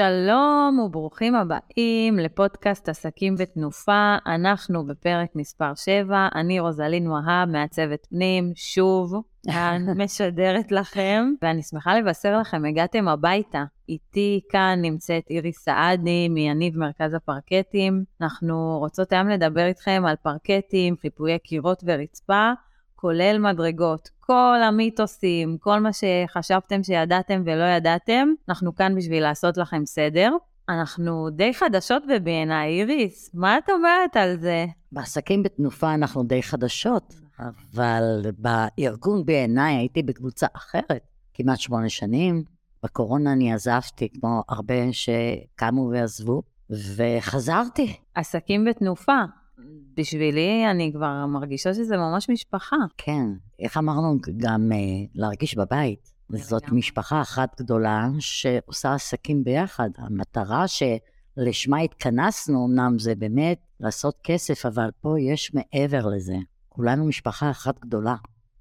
שלום 0.00 0.78
וברוכים 0.78 1.34
הבאים 1.34 2.18
לפודקאסט 2.18 2.88
עסקים 2.88 3.36
בתנופה. 3.36 4.16
אנחנו 4.26 4.86
בפרק 4.86 5.28
מספר 5.34 5.74
7, 5.74 6.28
אני 6.34 6.60
רוזלין 6.60 7.06
והב, 7.06 7.48
מעצבת 7.48 8.06
פנים, 8.10 8.52
שוב, 8.54 9.14
משדרת 10.04 10.72
לכם, 10.72 11.24
ואני 11.42 11.62
שמחה 11.62 11.94
לבשר 11.98 12.38
לכם, 12.40 12.64
הגעתם 12.64 13.08
הביתה. 13.08 13.64
איתי 13.88 14.40
כאן 14.50 14.78
נמצאת 14.82 15.24
איריס 15.30 15.64
סעדי 15.64 16.28
מיניב 16.28 16.78
מרכז 16.78 17.14
הפרקטים. 17.14 18.04
אנחנו 18.20 18.78
רוצות 18.78 19.12
היום 19.12 19.28
לדבר 19.28 19.66
איתכם 19.66 20.02
על 20.06 20.16
פרקטים, 20.22 20.96
חיפויי 21.00 21.38
קירות 21.38 21.82
ורצפה. 21.86 22.52
כולל 23.00 23.38
מדרגות, 23.38 24.10
כל 24.20 24.56
המיתוסים, 24.64 25.56
כל 25.60 25.80
מה 25.80 25.90
שחשבתם 25.92 26.82
שידעתם 26.82 27.42
ולא 27.46 27.64
ידעתם, 27.64 28.28
אנחנו 28.48 28.74
כאן 28.74 28.94
בשביל 28.96 29.22
לעשות 29.22 29.56
לכם 29.56 29.86
סדר. 29.86 30.30
אנחנו 30.68 31.30
די 31.30 31.54
חדשות 31.54 32.02
ב-B&I, 32.06 32.66
איריס, 32.66 33.30
מה 33.34 33.58
את 33.58 33.70
אומרת 33.70 34.16
על 34.16 34.36
זה? 34.40 34.66
בעסקים 34.92 35.42
בתנופה 35.42 35.94
אנחנו 35.94 36.22
די 36.22 36.42
חדשות, 36.42 37.14
אבל 37.38 38.22
בארגון 38.38 39.20
B&I 39.20 39.60
הייתי 39.60 40.02
בקבוצה 40.02 40.46
אחרת 40.52 41.02
כמעט 41.34 41.58
שמונה 41.58 41.88
שנים. 41.88 42.42
בקורונה 42.82 43.32
אני 43.32 43.52
עזבתי, 43.52 44.08
כמו 44.20 44.42
הרבה 44.48 44.74
שקמו 44.92 45.90
ועזבו, 45.92 46.42
וחזרתי. 46.70 47.96
עסקים 48.14 48.64
בתנופה, 48.64 49.18
בשבילי, 49.96 50.70
אני 50.70 50.92
כבר 50.94 51.26
מרגישה 51.26 51.74
שזה 51.74 51.96
ממש 51.96 52.30
משפחה. 52.30 52.76
כן, 52.96 53.26
איך 53.58 53.76
אמרנו? 53.76 54.16
גם 54.36 54.72
uh, 54.72 55.10
להרגיש 55.14 55.54
בבית. 55.56 56.12
זאת 56.28 56.72
משפחה 56.72 57.20
אחת 57.20 57.60
גדולה 57.60 58.08
שעושה 58.18 58.94
עסקים 58.94 59.44
ביחד. 59.44 59.90
המטרה 59.98 60.64
שלשמה 60.68 61.78
התכנסנו, 61.78 62.66
אמנם 62.66 62.98
זה 62.98 63.14
באמת 63.14 63.58
לעשות 63.80 64.18
כסף, 64.24 64.66
אבל 64.66 64.90
פה 65.00 65.20
יש 65.20 65.54
מעבר 65.54 66.06
לזה. 66.06 66.36
כולנו 66.68 67.06
משפחה 67.06 67.50
אחת 67.50 67.80
גדולה. 67.80 68.14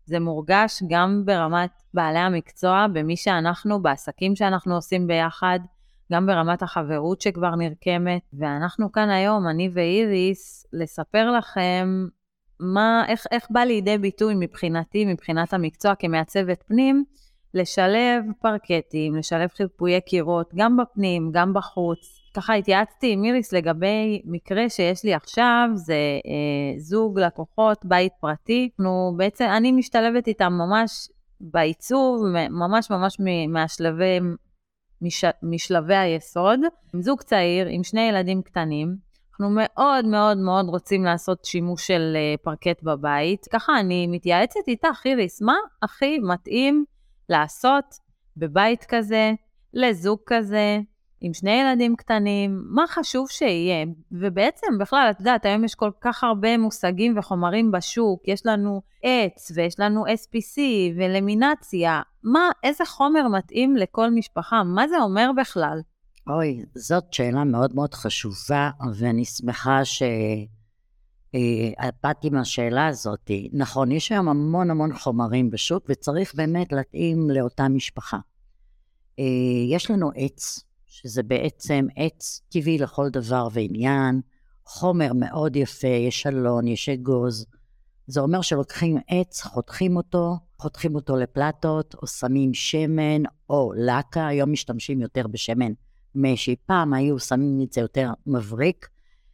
זה 0.05 0.19
מורגש 0.19 0.83
גם 0.89 1.23
ברמת 1.25 1.71
בעלי 1.93 2.19
המקצוע, 2.19 2.85
במי 2.93 3.17
שאנחנו, 3.17 3.81
בעסקים 3.81 4.35
שאנחנו 4.35 4.75
עושים 4.75 5.07
ביחד. 5.07 5.59
גם 6.11 6.25
ברמת 6.25 6.61
החברות 6.61 7.21
שכבר 7.21 7.55
נרקמת, 7.55 8.21
ואנחנו 8.33 8.91
כאן 8.91 9.09
היום, 9.09 9.47
אני 9.47 9.69
ואיריס, 9.73 10.65
לספר 10.73 11.31
לכם 11.31 12.07
מה, 12.59 13.05
איך, 13.07 13.25
איך 13.31 13.47
בא 13.49 13.59
לידי 13.59 13.97
ביטוי 13.97 14.33
מבחינתי, 14.37 15.05
מבחינת 15.05 15.53
המקצוע 15.53 15.95
כמעצבת 15.95 16.63
פנים, 16.67 17.03
לשלב 17.53 18.23
פרקטים, 18.41 19.15
לשלב 19.15 19.49
חיפויי 19.49 20.01
קירות, 20.01 20.49
גם 20.55 20.77
בפנים, 20.77 21.31
גם 21.33 21.53
בחוץ. 21.53 22.19
ככה 22.33 22.53
התייעצתי 22.53 23.11
עם 23.11 23.23
איריס 23.23 23.53
לגבי 23.53 24.21
מקרה 24.25 24.69
שיש 24.69 25.03
לי 25.03 25.13
עכשיו, 25.13 25.69
זה 25.73 26.19
אה, 26.25 26.79
זוג 26.79 27.19
לקוחות, 27.19 27.85
בית 27.85 28.11
פרטי. 28.19 28.69
אנחנו 28.79 29.13
בעצם, 29.17 29.45
אני 29.45 29.71
משתלבת 29.71 30.27
איתם 30.27 30.53
ממש 30.53 31.09
בעיצוב, 31.41 32.23
ממש 32.49 32.91
ממש 32.91 33.17
מהשלבים 33.49 34.35
מש, 35.01 35.25
משלבי 35.43 35.95
היסוד, 35.95 36.59
עם 36.93 37.01
זוג 37.01 37.21
צעיר, 37.21 37.67
עם 37.67 37.83
שני 37.83 38.01
ילדים 38.01 38.41
קטנים. 38.41 38.95
אנחנו 39.31 39.55
מאוד 39.55 40.05
מאוד 40.05 40.37
מאוד 40.37 40.65
רוצים 40.65 41.03
לעשות 41.03 41.45
שימוש 41.45 41.87
של 41.87 42.17
uh, 42.17 42.43
פרקט 42.43 42.83
בבית. 42.83 43.45
ככה 43.51 43.79
אני 43.79 44.07
מתייעצת 44.07 44.67
איתך, 44.67 45.01
איריס, 45.05 45.41
מה 45.41 45.55
הכי 45.81 46.19
מתאים 46.19 46.85
לעשות 47.29 47.85
בבית 48.37 48.85
כזה, 48.89 49.31
לזוג 49.73 50.19
כזה, 50.25 50.79
עם 51.21 51.33
שני 51.33 51.51
ילדים 51.51 51.95
קטנים, 51.95 52.63
מה 52.65 52.83
חשוב 52.87 53.29
שיהיה. 53.29 53.85
ובעצם, 54.11 54.67
בכלל, 54.79 55.07
את 55.11 55.19
יודעת, 55.19 55.45
היום 55.45 55.63
יש 55.63 55.75
כל 55.75 55.91
כך 56.01 56.23
הרבה 56.23 56.57
מושגים 56.57 57.17
וחומרים 57.17 57.71
בשוק, 57.71 58.27
יש 58.27 58.45
לנו 58.45 58.81
עץ, 59.03 59.51
ויש 59.55 59.79
לנו 59.79 60.05
SPC, 60.05 60.59
ולמינציה. 60.97 62.01
מה, 62.23 62.49
איזה 62.63 62.85
חומר 62.85 63.27
מתאים 63.27 63.75
לכל 63.75 64.09
משפחה? 64.09 64.63
מה 64.63 64.87
זה 64.87 65.01
אומר 65.01 65.31
בכלל? 65.37 65.81
אוי, 66.29 66.63
זאת 66.75 67.13
שאלה 67.13 67.43
מאוד 67.43 67.75
מאוד 67.75 67.93
חשובה, 67.93 68.69
ואני 68.95 69.25
שמחה 69.25 69.85
ש... 69.85 70.03
אה, 71.35 71.89
באתי 72.03 72.27
עם 72.27 72.35
השאלה 72.35 72.87
הזאת. 72.87 73.31
נכון, 73.53 73.91
יש 73.91 74.11
היום 74.11 74.29
המון 74.29 74.71
המון 74.71 74.93
חומרים 74.97 75.49
בשוק, 75.49 75.85
וצריך 75.89 76.35
באמת 76.35 76.71
להתאים 76.71 77.29
לאותה 77.29 77.67
משפחה. 77.67 78.17
אה, 79.19 79.23
יש 79.69 79.91
לנו 79.91 80.11
עץ, 80.15 80.63
שזה 81.01 81.23
בעצם 81.23 81.87
עץ 81.95 82.41
טבעי 82.49 82.77
לכל 82.77 83.09
דבר 83.09 83.47
ועניין, 83.51 84.21
חומר 84.65 85.11
מאוד 85.15 85.55
יפה, 85.55 85.87
יש 85.87 86.27
אלון, 86.27 86.67
יש 86.67 86.89
אגוז. 86.89 87.45
זה 88.07 88.19
אומר 88.19 88.41
שלוקחים 88.41 88.97
עץ, 89.07 89.41
חותכים 89.41 89.97
אותו, 89.97 90.37
חותכים 90.59 90.95
אותו 90.95 91.15
לפלטות, 91.15 91.95
או 92.01 92.07
שמים 92.07 92.53
שמן 92.53 93.23
או 93.49 93.71
לקה, 93.75 94.27
היום 94.27 94.51
משתמשים 94.51 95.01
יותר 95.01 95.27
בשמן 95.27 95.71
משי. 96.15 96.55
פעם 96.65 96.93
היו 96.93 97.19
שמים 97.19 97.61
את 97.67 97.73
זה 97.73 97.81
יותר 97.81 98.09
מבריק, 98.27 98.87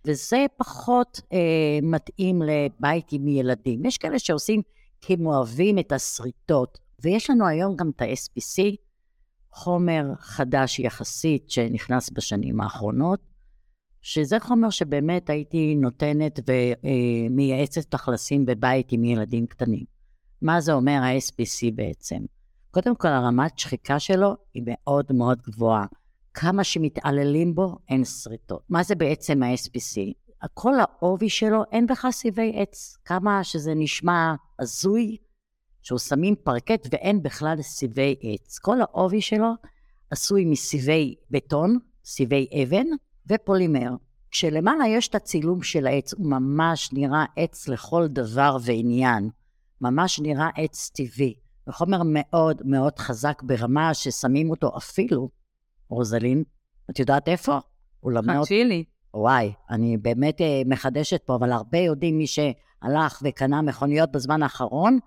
וזה 0.08 0.46
פחות 0.58 1.22
אה, 1.34 1.80
מתאים 1.82 2.42
לבית 2.42 3.08
עם 3.12 3.28
ילדים. 3.28 3.86
יש 3.86 3.98
כאלה 3.98 4.20
שעושים 4.20 4.62
כי 5.02 5.14
הם 5.14 5.26
אוהבים 5.26 5.80
את 5.80 5.92
השריטות, 5.92 6.78
ויש 7.04 7.30
לנו 7.30 7.48
היום 7.48 7.76
גם 7.76 7.92
את 7.96 8.02
ה-SPC, 8.02 8.76
חומר 9.56 10.06
חדש 10.20 10.80
יחסית 10.80 11.50
שנכנס 11.50 12.10
בשנים 12.10 12.62
האחרונות, 12.62 13.20
שזה 14.02 14.40
חומר 14.40 14.70
שבאמת 14.70 15.30
הייתי 15.30 15.76
נותנת 15.76 16.40
ומייעצת 16.48 17.94
לך 17.94 18.10
לשים 18.14 18.46
בבית 18.46 18.92
עם 18.92 19.04
ילדים 19.04 19.48
קטנים. 19.48 19.84
מה 20.42 20.62
זה 20.62 20.74
אומר 20.74 21.00
ה-SPC 21.04 21.72
בעצם? 21.76 22.18
קודם 22.72 22.96
כל, 22.96 23.08
הרמת 23.08 23.60
שחיקה 23.60 24.00
שלו 24.00 24.36
היא 24.54 24.64
מאוד 24.66 25.06
מאוד 25.14 25.42
גבוהה. 25.42 25.86
כמה 26.34 26.64
שמתעללים 26.64 27.56
בו, 27.56 27.78
אין 27.90 28.06
שריטות. 28.06 28.62
מה 28.70 28.84
זה 28.84 28.96
בעצם 28.96 29.44
ה-SPC? 29.44 30.00
כל 30.54 30.74
העובי 30.80 31.30
שלו, 31.30 31.64
אין 31.72 31.88
בכלל 31.88 32.12
סיבי 32.12 32.52
עץ. 32.56 32.98
כמה 33.06 33.44
שזה 33.44 33.74
נשמע 33.76 34.36
הזוי, 34.60 35.18
שהוא 35.86 36.00
שמים 36.00 36.36
פרקט 36.44 36.88
ואין 36.92 37.24
בכלל 37.24 37.62
סיבי 37.62 38.16
עץ. 38.22 38.60
כל 38.60 38.82
העובי 38.82 39.22
שלו 39.22 39.52
עשוי 40.12 40.46
מסיבי 40.46 41.16
בטון, 41.32 41.78
סיבי 42.06 42.48
אבן 42.64 42.86
ופולימר. 43.28 43.90
כשלמעלה 44.32 44.88
יש 44.88 45.08
את 45.08 45.16
הצילום 45.16 45.64
של 45.64 45.88
העץ, 45.88 46.14
הוא 46.14 46.26
ממש 46.30 46.90
נראה 46.94 47.26
עץ 47.36 47.68
לכל 47.68 48.08
דבר 48.08 48.58
ועניין. 48.62 49.30
ממש 49.82 50.20
נראה 50.20 50.50
עץ 50.56 50.92
טבעי. 50.96 51.34
וחומר 51.68 52.02
מאוד 52.06 52.62
מאוד 52.66 53.00
חזק 53.00 53.42
ברמה 53.44 53.94
ששמים 53.94 54.50
אותו 54.50 54.78
אפילו, 54.78 55.30
רוזלין, 55.90 56.44
את 56.90 57.00
יודעת 57.00 57.28
איפה? 57.28 57.60
אולמות... 58.04 58.36
חדשי 58.36 58.64
וואי, 59.14 59.54
אני 59.70 59.98
באמת 59.98 60.42
אה, 60.42 60.62
מחדשת 60.66 61.22
פה, 61.26 61.36
אבל 61.36 61.52
הרבה 61.52 61.78
יודעים 61.78 62.18
מי 62.18 62.28
שהלך 62.28 63.22
וקנה 63.24 63.62
מכוניות 63.62 64.12
בזמן 64.12 64.44
האחרון, 64.44 65.00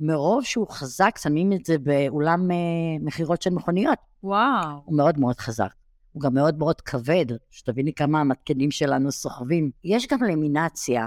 מרוב 0.00 0.44
שהוא 0.44 0.66
חזק, 0.70 1.18
שמים 1.22 1.52
את 1.52 1.64
זה 1.64 1.78
באולם 1.78 2.50
אה, 2.50 2.56
מכירות 3.00 3.42
של 3.42 3.50
מכוניות. 3.50 3.98
וואו. 4.22 4.82
הוא 4.84 4.96
מאוד 4.96 5.18
מאוד 5.18 5.36
חזק. 5.36 5.72
הוא 6.12 6.22
גם 6.22 6.34
מאוד 6.34 6.58
מאוד 6.58 6.80
כבד, 6.80 7.26
שתביני 7.50 7.92
כמה 7.92 8.20
המתקנים 8.20 8.70
שלנו 8.70 9.12
סוחבים. 9.12 9.70
יש 9.84 10.06
גם 10.06 10.22
למינציה, 10.22 11.06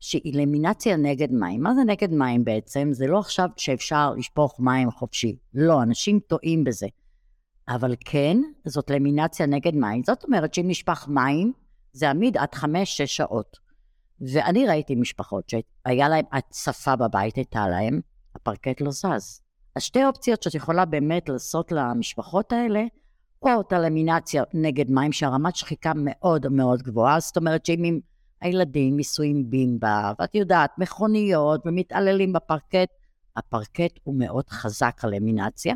שהיא 0.00 0.34
למינציה 0.34 0.96
נגד 0.96 1.32
מים. 1.32 1.62
מה 1.62 1.74
זה 1.74 1.80
נגד 1.86 2.10
מים 2.10 2.44
בעצם? 2.44 2.88
זה 2.92 3.06
לא 3.06 3.18
עכשיו 3.18 3.48
שאפשר 3.56 4.14
לשפוך 4.16 4.60
מים 4.60 4.90
חופשי. 4.90 5.36
לא, 5.54 5.82
אנשים 5.82 6.20
טועים 6.20 6.64
בזה. 6.64 6.86
אבל 7.68 7.94
כן, 8.00 8.36
זאת 8.64 8.90
למינציה 8.90 9.46
נגד 9.46 9.74
מים. 9.74 10.02
זאת 10.04 10.24
אומרת 10.24 10.54
שאם 10.54 10.68
נשפך 10.68 11.08
מים, 11.08 11.52
זה 11.92 12.10
עמיד 12.10 12.36
עד 12.36 12.54
חמש-שש 12.54 13.16
שעות. 13.16 13.63
ואני 14.20 14.66
ראיתי 14.66 14.94
משפחות 14.94 15.50
שהיה 15.50 16.08
להם 16.08 16.24
הצפה 16.32 16.96
בבית, 16.96 17.36
הייתה 17.36 17.68
להם, 17.68 18.00
הפרקט 18.34 18.80
לא 18.80 18.90
זז. 18.90 19.40
אז 19.76 19.82
שתי 19.82 20.04
אופציות 20.04 20.42
שאת 20.42 20.54
יכולה 20.54 20.84
באמת 20.84 21.28
לעשות 21.28 21.72
למשפחות 21.72 22.52
האלה, 22.52 22.84
או 23.42 23.60
את 23.60 23.72
הלמינציה 23.72 24.42
נגד 24.54 24.90
מים 24.90 25.12
שהרמת 25.12 25.56
שחיקה 25.56 25.92
מאוד 25.96 26.48
מאוד 26.48 26.82
גבוהה, 26.82 27.20
זאת 27.20 27.36
אומרת 27.36 27.66
שאם 27.66 27.84
הם 27.84 28.00
הילדים 28.40 28.96
ניסויים 28.96 29.50
בימבה, 29.50 30.12
ואת 30.18 30.34
יודעת, 30.34 30.70
מכוניות 30.78 31.60
ומתעללים 31.66 32.32
בפרקט. 32.32 32.88
הפרקט 33.36 33.98
הוא 34.04 34.14
מאוד 34.18 34.48
חזק 34.48 35.00
על 35.02 35.14
למינציה, 35.14 35.74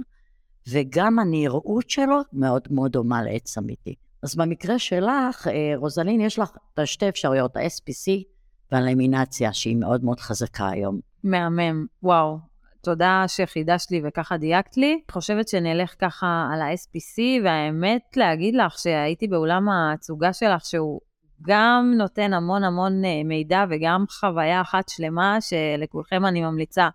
וגם 0.69 1.19
הנראות 1.19 1.91
שלו 1.91 2.17
מאוד 2.33 2.63
מאוד 2.71 2.93
דומה 2.93 3.23
לעץ 3.23 3.59
אמיתי. 3.59 3.95
אז 4.23 4.37
במקרה 4.37 4.79
שלך, 4.79 5.49
אה, 5.49 5.73
רוזלין, 5.77 6.21
יש 6.21 6.39
לך 6.39 6.51
את 6.75 6.79
השתי 6.79 7.09
אפשרויות, 7.09 7.57
ה-SPC 7.57 8.25
והלמינציה, 8.73 9.53
שהיא 9.53 9.77
מאוד 9.77 10.05
מאוד 10.05 10.21
חזקה 10.21 10.69
היום. 10.69 11.01
מהמם, 11.25 11.87
וואו. 12.03 12.39
תודה 12.83 13.25
שחידשת 13.27 13.91
לי 13.91 14.01
וככה 14.05 14.37
דייקת 14.37 14.77
לי. 14.77 15.01
חושבת 15.11 15.49
שנלך 15.49 15.95
ככה 15.99 16.49
על 16.53 16.61
ה-SPC, 16.61 17.45
והאמת 17.45 18.03
להגיד 18.17 18.55
לך 18.55 18.79
שהייתי 18.79 19.29
באולם 19.29 19.69
ההצוגה 19.69 20.33
שלך, 20.33 20.65
שהוא 20.65 21.01
גם 21.43 21.95
נותן 21.97 22.33
המון 22.33 22.65
המון 22.65 23.05
אה, 23.05 23.23
מידע 23.25 23.65
וגם 23.71 24.05
חוויה 24.11 24.61
אחת 24.61 24.89
שלמה, 24.89 25.39
שלכולכם 25.41 26.27
אני 26.27 26.41
ממליצה 26.41 26.89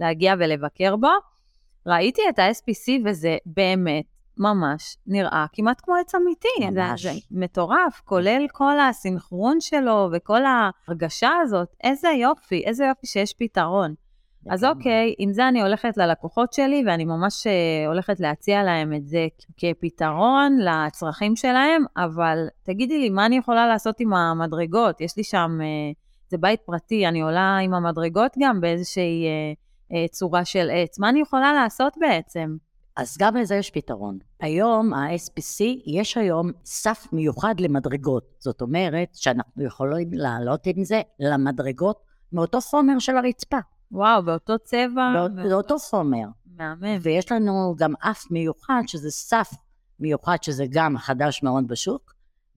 להגיע 0.00 0.34
ולבקר 0.38 0.96
בו. 0.96 1.08
ראיתי 1.86 2.22
את 2.28 2.38
ה-SPC 2.38 2.90
וזה 3.04 3.36
באמת 3.46 4.04
ממש 4.40 4.96
נראה 5.06 5.46
כמעט 5.52 5.80
כמו 5.84 5.94
עץ 5.94 6.14
אמיתי. 6.14 6.48
ממש. 6.70 7.02
זה, 7.02 7.12
מטורף, 7.30 8.00
כולל 8.04 8.46
כל 8.52 8.80
הסינכרון 8.80 9.60
שלו 9.60 10.08
וכל 10.12 10.40
ההרגשה 10.44 11.30
הזאת. 11.42 11.68
איזה 11.84 12.08
יופי, 12.08 12.62
איזה 12.64 12.84
יופי 12.84 13.06
שיש 13.06 13.34
פתרון. 13.38 13.94
אז 14.48 14.64
אוקיי, 14.64 15.14
עם 15.18 15.32
זה 15.32 15.48
אני 15.48 15.62
הולכת 15.62 15.96
ללקוחות 15.96 16.52
שלי, 16.52 16.82
ואני 16.86 17.04
ממש 17.04 17.46
אה, 17.46 17.86
הולכת 17.86 18.20
להציע 18.20 18.62
להם 18.62 18.92
את 18.92 19.06
זה 19.06 19.26
כפתרון 19.56 20.58
לצרכים 20.58 21.36
שלהם, 21.36 21.84
אבל 21.96 22.46
תגידי 22.62 22.98
לי, 22.98 23.10
מה 23.10 23.26
אני 23.26 23.36
יכולה 23.36 23.66
לעשות 23.66 24.00
עם 24.00 24.14
המדרגות? 24.14 25.00
יש 25.00 25.16
לי 25.16 25.24
שם, 25.24 25.58
אה, 25.62 25.66
זה 26.28 26.38
בית 26.38 26.60
פרטי, 26.60 27.06
אני 27.06 27.20
עולה 27.20 27.58
עם 27.58 27.74
המדרגות 27.74 28.32
גם 28.40 28.60
באיזושהי 28.60 29.26
אה, 29.26 29.52
אה, 29.96 30.08
צורה 30.08 30.44
של 30.44 30.70
עץ. 30.72 30.98
מה 30.98 31.08
אני 31.08 31.20
יכולה 31.20 31.52
לעשות 31.52 31.92
בעצם? 32.00 32.56
אז 33.00 33.16
גם 33.18 33.36
לזה 33.36 33.54
יש 33.54 33.70
פתרון. 33.70 34.18
היום, 34.40 34.94
ה-SPC, 34.94 35.64
יש 35.86 36.16
היום 36.16 36.50
סף 36.64 37.06
מיוחד 37.12 37.60
למדרגות. 37.60 38.24
זאת 38.38 38.60
אומרת 38.60 39.08
שאנחנו 39.14 39.64
יכולים 39.64 40.08
לעלות 40.12 40.66
עם 40.66 40.84
זה 40.84 41.00
למדרגות 41.20 42.00
מאותו 42.32 42.60
חומר 42.60 42.98
של 42.98 43.16
הרצפה. 43.16 43.56
וואו, 43.92 44.22
באותו 44.22 44.58
צבע? 44.58 45.12
בא- 45.14 45.48
באותו 45.48 45.78
חומר. 45.78 46.26
מהמם. 46.56 46.98
ויש 47.02 47.32
לנו 47.32 47.74
גם 47.78 47.92
אף 48.00 48.30
מיוחד, 48.30 48.82
שזה 48.86 49.10
סף 49.10 49.50
מיוחד, 50.00 50.36
שזה 50.42 50.64
גם 50.70 50.98
חדש 50.98 51.42
מאוד 51.42 51.68
בשוק, 51.68 52.14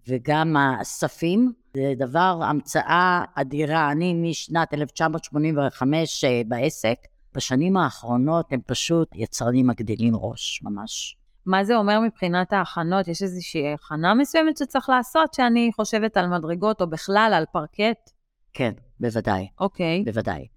וגם 0.08 0.56
הספים, 0.58 1.54
זה 1.78 1.94
דבר, 1.98 2.40
המצאה 2.44 3.24
אדירה. 3.36 3.92
אני 3.92 4.14
משנת 4.14 4.74
1985 4.74 6.24
אה, 6.24 6.42
בעסק, 6.48 6.98
בשנים 7.36 7.78
האחרונות 7.78 8.46
הם 8.52 8.60
פשוט 8.66 9.10
יצרנים 9.16 9.68
מגדילים 9.68 10.14
ראש, 10.16 10.62
ממש. 10.64 11.18
מה 11.46 11.64
זה 11.64 11.76
אומר 11.76 12.00
מבחינת 12.00 12.54
ההכנות? 12.54 13.08
יש 13.08 13.22
איזושהי 13.24 13.74
הכנה 13.74 14.14
מסוימת 14.14 14.58
שצריך 14.58 14.90
לעשות, 14.90 15.34
שאני 15.34 15.72
חושבת 15.76 16.18
על 16.18 16.28
מדרגות, 16.28 16.82
או 16.82 16.88
בכלל 16.90 17.32
על 17.36 17.46
פרקט? 17.52 18.10
כן, 18.54 18.72
בוודאי, 19.00 19.48
אוקיי. 19.60 20.04
בוודאי. 20.06 20.48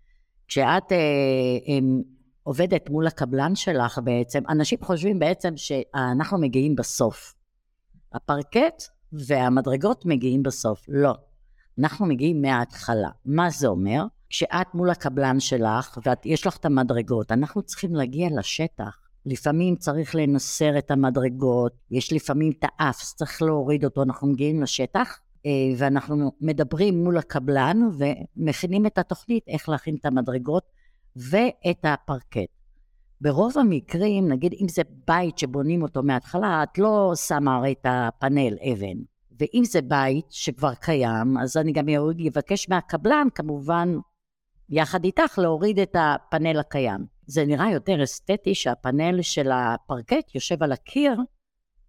כשאת 0.48 0.92
אה, 0.92 0.96
אה, 1.68 1.78
עובדת 2.42 2.90
מול 2.90 3.06
הקבלן 3.06 3.54
שלך 3.54 4.00
בעצם, 4.04 4.42
אנשים 4.48 4.78
חושבים 4.82 5.18
בעצם 5.18 5.56
שאנחנו 5.56 6.38
מגיעים 6.38 6.76
בסוף. 6.76 7.34
הפרקט 8.12 8.82
והמדרגות 9.12 10.06
מגיעים 10.06 10.42
בסוף. 10.42 10.84
לא. 10.88 11.14
אנחנו 11.78 12.06
מגיעים 12.06 12.42
מההתחלה. 12.42 13.10
מה 13.24 13.50
זה 13.50 13.66
אומר? 13.66 14.04
כשאת 14.30 14.74
מול 14.74 14.90
הקבלן 14.90 15.40
שלך 15.40 15.98
ויש 16.24 16.46
לך 16.46 16.56
את 16.56 16.64
המדרגות, 16.64 17.32
אנחנו 17.32 17.62
צריכים 17.62 17.94
להגיע 17.94 18.28
לשטח. 18.38 18.98
לפעמים 19.26 19.76
צריך 19.76 20.14
לנסר 20.14 20.78
את 20.78 20.90
המדרגות, 20.90 21.72
יש 21.90 22.12
לפעמים 22.12 22.52
את 22.58 22.64
האף, 22.64 23.02
אז 23.02 23.14
צריך 23.14 23.42
להוריד 23.42 23.84
אותו, 23.84 24.02
אנחנו 24.02 24.28
מגיעים 24.28 24.62
לשטח, 24.62 25.20
אה, 25.46 25.50
ואנחנו 25.76 26.32
מדברים 26.40 27.04
מול 27.04 27.16
הקבלן 27.16 27.80
ומכינים 27.98 28.86
את 28.86 28.98
התוכנית 28.98 29.44
איך 29.48 29.68
להכין 29.68 29.96
את 30.00 30.06
המדרגות 30.06 30.62
ואת 31.16 31.84
הפרקט. 31.84 32.50
ברוב 33.20 33.58
המקרים, 33.58 34.28
נגיד 34.28 34.54
אם 34.60 34.68
זה 34.68 34.82
בית 35.06 35.38
שבונים 35.38 35.82
אותו 35.82 36.02
מההתחלה, 36.02 36.62
את 36.62 36.78
לא 36.78 37.12
שמה 37.14 37.56
הרי 37.56 37.72
את 37.72 37.86
הפאנל 37.88 38.56
אבן. 38.72 38.98
ואם 39.40 39.64
זה 39.64 39.82
בית 39.82 40.26
שכבר 40.30 40.74
קיים, 40.74 41.38
אז 41.38 41.56
אני 41.56 41.72
גם 41.72 41.86
אבקש 42.28 42.68
מהקבלן, 42.68 43.26
כמובן, 43.34 43.96
יחד 44.70 45.04
איתך, 45.04 45.38
להוריד 45.38 45.78
את 45.78 45.96
הפאנל 45.98 46.58
הקיים. 46.58 47.06
זה 47.26 47.44
נראה 47.44 47.70
יותר 47.70 48.02
אסתטי 48.02 48.54
שהפאנל 48.54 49.22
של 49.22 49.50
הפרקט 49.52 50.34
יושב 50.34 50.62
על 50.62 50.72
הקיר, 50.72 51.20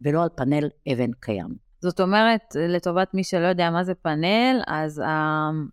ולא 0.01 0.23
על 0.23 0.29
פאנל 0.29 0.69
אבן 0.93 1.11
קיים. 1.19 1.67
זאת 1.81 1.99
אומרת, 1.99 2.55
לטובת 2.55 3.13
מי 3.13 3.23
שלא 3.23 3.45
יודע 3.45 3.69
מה 3.69 3.83
זה 3.83 3.95
פאנל, 3.95 4.61
אז 4.67 4.99
uh, 4.99 5.03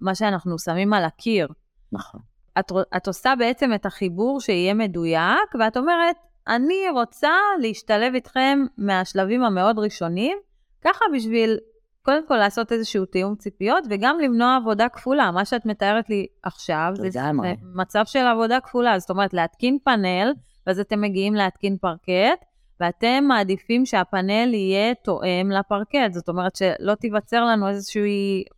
מה 0.00 0.14
שאנחנו 0.14 0.58
שמים 0.58 0.92
על 0.92 1.04
הקיר, 1.04 1.48
נכון. 1.92 2.20
את, 2.58 2.72
את 2.96 3.06
עושה 3.06 3.34
בעצם 3.38 3.74
את 3.74 3.86
החיבור 3.86 4.40
שיהיה 4.40 4.74
מדויק, 4.74 5.54
ואת 5.60 5.76
אומרת, 5.76 6.16
אני 6.48 6.90
רוצה 6.92 7.34
להשתלב 7.60 8.14
איתכם 8.14 8.58
מהשלבים 8.78 9.44
המאוד 9.44 9.78
ראשונים, 9.78 10.38
ככה 10.84 11.04
בשביל 11.14 11.58
קודם 12.04 12.28
כל 12.28 12.36
לעשות 12.36 12.72
איזשהו 12.72 13.04
תיאום 13.06 13.34
ציפיות, 13.36 13.84
וגם 13.90 14.18
למנוע 14.20 14.56
עבודה 14.56 14.88
כפולה. 14.88 15.30
מה 15.30 15.44
שאת 15.44 15.66
מתארת 15.66 16.10
לי 16.10 16.26
עכשיו, 16.42 16.92
זה, 16.94 17.02
זה. 17.42 17.52
מצב 17.74 18.02
של 18.06 18.18
עבודה 18.18 18.60
כפולה. 18.60 18.98
זאת 18.98 19.10
אומרת, 19.10 19.34
להתקין 19.34 19.78
פאנל, 19.84 20.32
ואז 20.66 20.80
אתם 20.80 21.00
מגיעים 21.00 21.34
להתקין 21.34 21.76
פרקט, 21.76 22.44
ואתם 22.80 23.24
מעדיפים 23.28 23.86
שהפאנל 23.86 24.54
יהיה 24.54 24.94
תואם 24.94 25.50
לפרקט. 25.50 26.12
זאת 26.12 26.28
אומרת, 26.28 26.56
שלא 26.56 26.94
תיווצר 26.94 27.44
לנו 27.44 27.68
איזשהו 27.68 28.02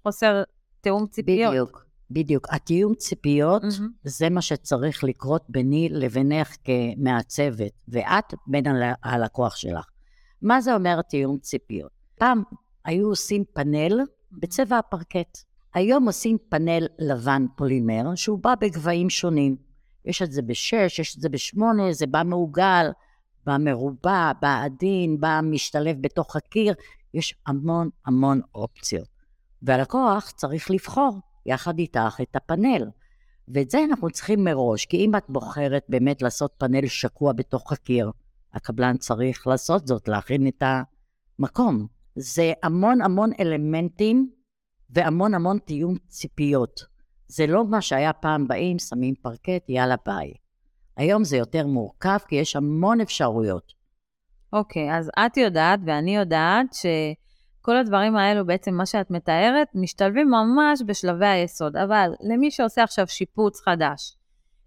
חוסר 0.02 0.42
תיאום 0.80 1.06
ציפיות. 1.06 1.50
בדיוק, 1.52 1.86
בדיוק. 2.10 2.46
התיאום 2.50 2.94
ציפיות, 2.94 3.62
מהמם. 3.62 3.90
זה 4.04 4.30
מה 4.30 4.42
שצריך 4.42 5.04
לקרות 5.04 5.42
ביני 5.48 5.88
לבינך 5.90 6.56
כמעצבת, 6.64 7.72
ואת 7.88 8.34
בין 8.46 8.66
הל- 8.66 8.92
הלקוח 9.04 9.56
שלך. 9.56 9.86
מה 10.42 10.60
זה 10.60 10.74
אומר 10.74 11.02
תיאום 11.02 11.38
ציפיות? 11.38 11.90
פעם 12.18 12.42
היו 12.86 13.08
עושים 13.08 13.44
פאנל 13.52 14.00
בצבע 14.32 14.78
הפרקט. 14.78 15.38
היום 15.74 16.06
עושים 16.06 16.36
פאנל 16.48 16.86
לבן 16.98 17.46
פולימר, 17.56 18.14
שהוא 18.14 18.38
בא 18.38 18.54
בגבהים 18.60 19.10
שונים. 19.10 19.56
יש 20.04 20.22
את 20.22 20.32
זה 20.32 20.42
בשש, 20.42 20.98
יש 20.98 21.16
את 21.16 21.22
זה 21.22 21.28
בשמונה, 21.28 21.92
זה 21.92 22.06
בא 22.06 22.22
מעוגל, 22.24 22.86
בא 23.46 23.56
מרובע, 23.58 24.32
בא 24.42 24.62
עדין, 24.64 25.20
בא 25.20 25.40
משתלב 25.42 25.96
בתוך 26.00 26.36
הקיר. 26.36 26.74
יש 27.14 27.34
המון 27.46 27.88
המון 28.06 28.40
אופציות. 28.54 29.08
והלקוח 29.62 30.30
צריך 30.30 30.70
לבחור 30.70 31.18
יחד 31.46 31.78
איתך 31.78 32.18
את 32.22 32.36
הפאנל. 32.36 32.90
ואת 33.48 33.70
זה 33.70 33.84
אנחנו 33.90 34.10
צריכים 34.10 34.44
מראש, 34.44 34.86
כי 34.86 34.96
אם 34.96 35.16
את 35.16 35.24
בוחרת 35.28 35.84
באמת 35.88 36.22
לעשות 36.22 36.54
פאנל 36.58 36.86
שקוע 36.86 37.32
בתוך 37.32 37.72
הקיר, 37.72 38.10
הקבלן 38.54 38.96
צריך 38.96 39.46
לעשות 39.46 39.86
זאת, 39.86 40.08
להכין 40.08 40.48
את 40.48 40.62
המקום. 41.38 41.95
זה 42.16 42.52
המון 42.62 43.02
המון 43.02 43.30
אלמנטים 43.40 44.30
והמון 44.90 45.34
המון 45.34 45.58
תיאום 45.58 45.96
ציפיות. 46.08 46.80
זה 47.28 47.46
לא 47.46 47.64
מה 47.66 47.80
שהיה 47.80 48.12
פעם 48.12 48.48
באים, 48.48 48.78
שמים 48.78 49.14
פרקט, 49.22 49.68
יאללה 49.68 49.94
ביי. 50.06 50.32
היום 50.96 51.24
זה 51.24 51.36
יותר 51.36 51.66
מורכב, 51.66 52.18
כי 52.28 52.36
יש 52.36 52.56
המון 52.56 53.00
אפשרויות. 53.00 53.72
אוקיי, 54.52 54.96
אז 54.98 55.10
את 55.26 55.36
יודעת 55.36 55.80
ואני 55.86 56.16
יודעת 56.16 56.66
שכל 56.72 57.76
הדברים 57.76 58.16
האלו, 58.16 58.46
בעצם 58.46 58.74
מה 58.74 58.86
שאת 58.86 59.10
מתארת, 59.10 59.68
משתלבים 59.74 60.28
ממש 60.28 60.82
בשלבי 60.86 61.26
היסוד. 61.26 61.76
אבל 61.76 62.10
למי 62.20 62.50
שעושה 62.50 62.82
עכשיו 62.82 63.06
שיפוץ 63.06 63.60
חדש, 63.60 64.15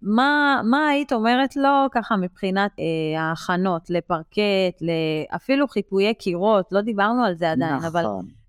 מה, 0.02 0.62
מה 0.64 0.88
היית 0.88 1.14
אומרת 1.14 1.56
לו 1.56 1.88
ככה 1.92 2.16
מבחינת 2.18 2.72
אה, 2.80 3.22
ההכנות 3.22 3.90
לפרקט, 3.90 4.82
אפילו 5.36 5.68
חיפויי 5.68 6.14
קירות, 6.14 6.66
לא 6.72 6.82
דיברנו 6.82 7.24
על 7.24 7.36
זה 7.36 7.52
עדיין, 7.52 7.76
נכון. 7.76 7.86
אבל 7.86 8.04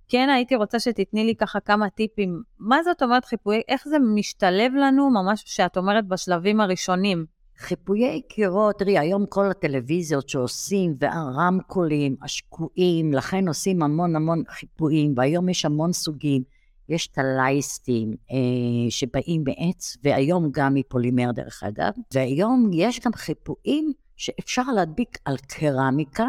כן 0.09 0.28
הייתי 0.28 0.57
רוצה 0.57 0.80
שתתני 0.80 1.25
לי 1.25 1.35
ככה 1.35 1.61
כמה 1.61 1.90
טיפים. 1.90 2.42
מה 2.59 2.83
זאת 2.83 3.02
אומרת 3.02 3.25
חיפויי, 3.25 3.61
איך 3.69 3.88
זה 3.88 3.97
משתלב 4.14 4.73
לנו 4.75 5.11
ממש 5.11 5.42
שאת 5.47 5.76
אומרת 5.76 6.07
בשלבים 6.07 6.61
הראשונים? 6.61 7.25
חיפויי 7.59 8.23
קירות, 8.28 8.78
תראי, 8.78 8.99
היום 8.99 9.26
כל 9.26 9.50
הטלוויזיות 9.50 10.28
שעושים, 10.28 10.95
והרמקולים, 11.00 12.16
השקועים, 12.23 13.12
לכן 13.12 13.49
עושים 13.49 13.83
המון 13.83 14.16
המון 14.16 14.42
חיפויים, 14.49 15.14
והיום 15.16 15.49
יש 15.49 15.64
המון 15.64 15.92
סוגים. 15.92 16.42
יש 16.90 17.09
את 17.12 17.18
הלייסטים 17.18 18.14
אה, 18.30 18.90
שבאים 18.90 19.44
מעץ, 19.44 19.97
והיום 20.04 20.49
גם 20.50 20.75
מפולימר 20.75 21.30
דרך 21.32 21.62
אגב, 21.62 21.92
והיום 22.14 22.70
יש 22.73 23.00
גם 23.00 23.12
חיפויים 23.12 23.92
שאפשר 24.16 24.62
להדביק 24.62 25.18
על 25.25 25.37
קרמיקה 25.37 26.26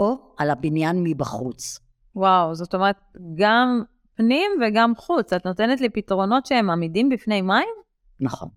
או 0.00 0.34
על 0.38 0.50
הבניין 0.50 1.02
מבחוץ. 1.02 1.78
וואו, 2.14 2.54
זאת 2.54 2.74
אומרת, 2.74 2.96
גם 3.34 3.82
פנים 4.14 4.50
וגם 4.62 4.92
חוץ. 4.96 5.32
את 5.32 5.46
נותנת 5.46 5.80
לי 5.80 5.88
פתרונות 5.88 6.46
שהם 6.46 6.70
עמידים 6.70 7.08
בפני 7.08 7.42
מים? 7.42 7.68
נכון, 8.20 8.48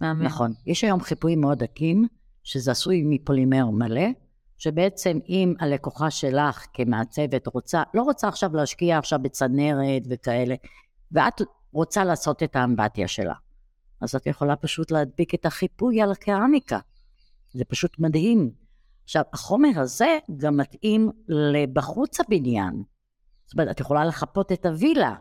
מהמם. 0.00 0.22
נכון. 0.22 0.52
יש 0.66 0.84
היום 0.84 1.00
חיפויים 1.00 1.40
מאוד 1.40 1.58
דקים, 1.58 2.06
שזה 2.42 2.70
עשוי 2.70 3.02
מפולימר 3.06 3.70
מלא, 3.70 4.06
שבעצם 4.58 5.18
אם 5.28 5.54
הלקוחה 5.60 6.10
שלך 6.10 6.66
כמעצבת 6.72 7.46
רוצה, 7.46 7.82
לא 7.94 8.02
רוצה 8.02 8.28
עכשיו 8.28 8.56
להשקיע 8.56 8.98
עכשיו 8.98 9.18
בצנרת 9.22 10.02
וכאלה, 10.10 10.54
ואת 11.12 11.42
רוצה 11.72 12.04
לעשות 12.04 12.42
את 12.42 12.56
האמבטיה 12.56 13.08
שלה, 13.08 13.34
אז 14.00 14.14
את 14.14 14.26
יכולה 14.26 14.56
פשוט 14.56 14.90
להדביק 14.90 15.34
את 15.34 15.46
החיפוי 15.46 16.02
על 16.02 16.12
הקרמיקה. 16.12 16.78
זה 17.52 17.64
פשוט 17.64 17.98
מדהים. 17.98 18.50
עכשיו, 19.04 19.22
החומר 19.32 19.70
הזה 19.76 20.18
גם 20.36 20.56
מתאים 20.56 21.10
לבחוץ 21.28 22.20
הבניין. 22.20 22.82
זאת 23.46 23.52
אומרת, 23.52 23.70
את 23.70 23.80
יכולה 23.80 24.04
לחפות 24.04 24.52
את 24.52 24.66
הווילה. 24.66 25.14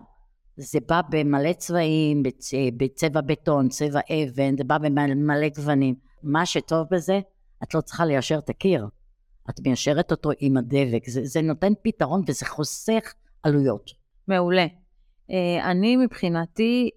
זה 0.57 0.79
בא 0.87 1.01
במלא 1.09 1.53
צבעים, 1.53 2.23
בצ... 2.23 2.51
בצבע 2.77 3.21
בטון, 3.21 3.69
צבע 3.69 3.99
אבן, 3.99 4.57
זה 4.57 4.63
בא 4.63 4.77
במלא 4.77 5.49
גוונים. 5.55 5.95
מה 6.23 6.45
שטוב 6.45 6.87
בזה, 6.91 7.19
את 7.63 7.73
לא 7.73 7.81
צריכה 7.81 8.05
ליישר 8.05 8.37
את 8.37 8.49
הקיר. 8.49 8.87
את 9.49 9.59
מיישרת 9.65 10.11
אותו 10.11 10.29
עם 10.39 10.57
הדבק. 10.57 11.09
זה, 11.09 11.21
זה 11.25 11.41
נותן 11.41 11.73
פתרון 11.83 12.21
וזה 12.27 12.45
חוסך 12.45 13.13
עלויות. 13.43 13.91
מעולה. 14.27 14.65
אה, 15.31 15.71
אני 15.71 15.97
מבחינתי 15.97 16.89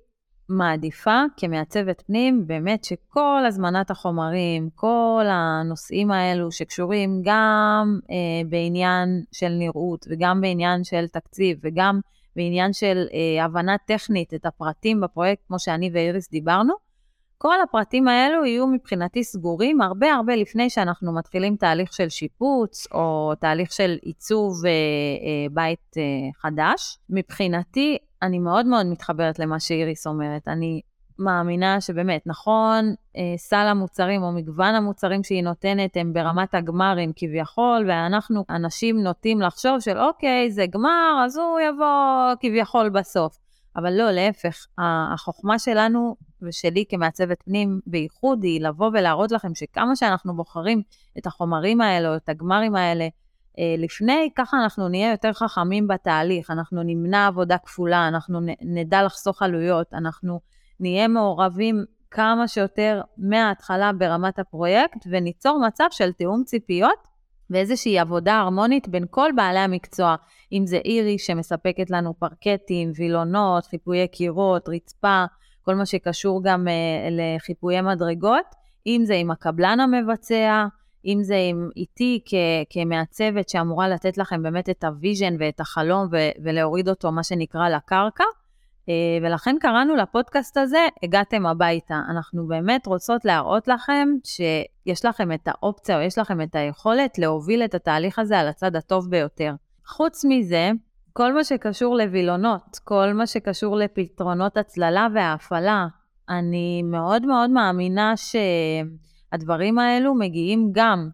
מעדיפה 0.49 1.23
כמעצבת 1.37 2.03
פנים 2.07 2.47
באמת 2.47 2.85
שכל 2.85 3.43
הזמנת 3.47 3.91
החומרים, 3.91 4.69
כל 4.75 5.25
הנושאים 5.29 6.11
האלו 6.11 6.53
שקשורים 6.53 7.23
גם 7.25 7.99
אה, 8.11 8.49
בעניין 8.49 9.09
של 9.33 9.49
נראות 9.49 10.07
וגם 10.11 10.41
בעניין 10.41 10.85
של 10.85 11.07
תקציב 11.07 11.59
וגם 11.63 12.01
בעניין 12.37 12.73
של 12.73 13.07
אה, 13.15 13.45
הבנה 13.45 13.77
טכנית 13.87 14.35
את 14.35 14.47
הפרטים 14.47 15.01
בפרויקט, 15.01 15.43
כמו 15.47 15.59
שאני 15.59 15.91
ואיריס 15.93 16.31
דיברנו, 16.31 16.75
כל 17.43 17.61
הפרטים 17.61 18.09
האלו 18.09 18.45
יהיו 18.45 18.67
מבחינתי 18.67 19.25
סגורים 19.25 19.81
הרבה 19.81 20.13
הרבה 20.15 20.37
לפני 20.37 20.71
שאנחנו 20.71 21.15
מתחילים 21.15 21.57
תהליך 21.57 21.93
של 21.93 22.09
שיפוץ 22.09 22.87
או 22.93 23.33
תהליך 23.41 23.73
של 23.73 23.99
עיצוב 24.03 24.67
אה, 24.67 24.71
אה, 24.71 25.47
בית 25.53 25.97
אה, 25.97 26.03
חדש. 26.43 26.99
מבחינתי, 27.11 27.99
אני 28.23 28.39
מאוד 28.39 28.67
מאוד 28.67 28.87
מתחברת 28.87 29.39
למה 29.39 29.61
שאיריס 29.61 30.07
אומרת. 30.07 30.49
אני 30.49 30.81
מאמינה 31.19 31.81
שבאמת, 31.81 32.23
נכון, 32.27 32.95
אה, 33.17 33.35
סל 33.37 33.67
המוצרים 33.69 34.23
או 34.23 34.33
מגוון 34.33 34.75
המוצרים 34.75 35.25
שהיא 35.25 35.43
נותנת 35.43 35.97
הם 35.97 36.13
ברמת 36.13 36.55
הגמרים 36.55 37.13
כביכול, 37.17 37.85
ואנחנו, 37.89 38.45
אנשים 38.51 39.03
נוטים 39.03 39.41
לחשוב 39.41 39.81
של 39.81 39.99
אוקיי, 39.99 40.51
זה 40.51 40.67
גמר, 40.67 41.23
אז 41.25 41.37
הוא 41.37 41.61
יבוא 41.61 42.35
כביכול 42.41 42.89
בסוף. 42.89 43.39
אבל 43.77 43.93
לא, 43.93 44.11
להפך, 44.11 44.67
החוכמה 44.79 45.59
שלנו 45.59 46.17
ושלי 46.43 46.85
כמעצבת 46.89 47.43
פנים 47.43 47.81
בייחוד 47.87 48.43
היא 48.43 48.61
לבוא 48.61 48.91
ולהראות 48.93 49.33
לכם 49.33 49.55
שכמה 49.55 49.97
שאנחנו 49.97 50.37
בוחרים 50.37 50.83
את 51.19 51.27
החומרים 51.27 51.81
האלה 51.81 52.09
או 52.09 52.17
את 52.17 52.29
הגמרים 52.29 52.75
האלה 52.75 53.09
לפני, 53.79 54.31
ככה 54.37 54.57
אנחנו 54.63 54.89
נהיה 54.89 55.11
יותר 55.11 55.33
חכמים 55.33 55.89
בתהליך, 55.89 56.51
אנחנו 56.51 56.83
נמנע 56.83 57.27
עבודה 57.27 57.59
כפולה, 57.59 58.09
אנחנו 58.09 58.41
נדע 58.61 59.03
לחסוך 59.03 59.43
עלויות, 59.43 59.95
אנחנו 59.95 60.41
נהיה 60.81 61.09
מעורבים 61.09 61.85
כמה 62.11 62.49
שיותר 62.49 63.01
מההתחלה 63.19 63.93
ברמת 63.93 64.39
הפרויקט 64.39 65.07
וניצור 65.11 65.61
מצב 65.67 65.87
של 65.91 66.13
תיאום 66.13 66.43
ציפיות 66.45 67.13
ואיזושהי 67.51 67.99
עבודה 67.99 68.39
הרמונית 68.39 68.89
בין 68.89 69.05
כל 69.11 69.31
בעלי 69.37 69.59
המקצוע, 69.59 70.17
אם 70.53 70.67
זה 70.67 70.77
אירי 70.77 71.19
שמספקת 71.19 71.91
לנו 71.91 72.15
פרקטים, 72.19 72.93
וילונות, 72.97 73.67
חיפויי 73.67 74.09
קירות, 74.09 74.69
רצפה, 74.69 75.25
כל 75.63 75.75
מה 75.75 75.87
שקשור 75.87 76.41
גם 76.45 76.67
uh, 76.69 77.11
לחיפויי 77.11 77.81
מדרגות, 77.81 78.55
אם 78.87 79.03
זה 79.05 79.15
עם 79.15 79.31
הקבלן 79.31 79.81
המבצע, 79.81 80.67
אם 81.07 81.19
זה 81.23 81.37
עם 81.51 81.69
איתי 81.77 82.21
כ- 82.27 82.35
כמעצבת 82.71 83.49
שאמורה 83.49 83.89
לתת 83.89 84.19
לכם 84.19 84.43
באמת 84.43 84.71
את 84.71 84.85
ה 84.85 84.92
vision 84.92 85.37
ואת 85.39 85.61
החלום 85.61 86.07
ו- 86.13 86.43
ולהוריד 86.45 86.89
אותו, 86.89 87.13
מה 87.13 87.23
שנקרא, 87.23 87.69
לקרקע. 87.69 88.25
Uh, 88.83 88.85
ולכן 89.23 89.57
קראנו 89.61 89.97
לפודקאסט 89.97 90.57
הזה, 90.57 90.87
הגעתם 91.03 91.47
הביתה. 91.47 92.01
אנחנו 92.11 92.47
באמת 92.47 92.87
רוצות 92.87 93.25
להראות 93.25 93.69
לכם 93.69 94.09
שיש 94.25 95.05
לכם 95.05 95.33
את 95.33 95.49
האופציה 95.49 95.97
או 95.97 96.03
יש 96.03 96.19
לכם 96.19 96.41
את 96.41 96.55
היכולת 96.55 97.19
להוביל 97.19 97.63
את 97.65 97.75
התהליך 97.75 98.19
הזה 98.19 98.39
על 98.39 98.49
הצד 98.49 98.77
הטוב 98.77 99.11
ביותר. 99.11 99.55
חוץ 99.87 100.25
מזה, 100.29 100.71
כל 101.13 101.33
מה 101.33 101.45
שקשור 101.45 101.97
לווילונות, 101.97 102.79
כל 102.85 103.13
מה 103.13 103.27
שקשור 103.27 103.77
לפתרונות 103.77 104.57
הצללה 104.57 105.09
וההפעלה, 105.15 105.87
אני 106.29 106.83
מאוד 106.83 107.27
מאוד 107.27 107.51
מאמינה 107.51 108.17
שהדברים 109.33 109.79
האלו 109.79 110.15
מגיעים 110.15 110.69
גם 110.73 111.09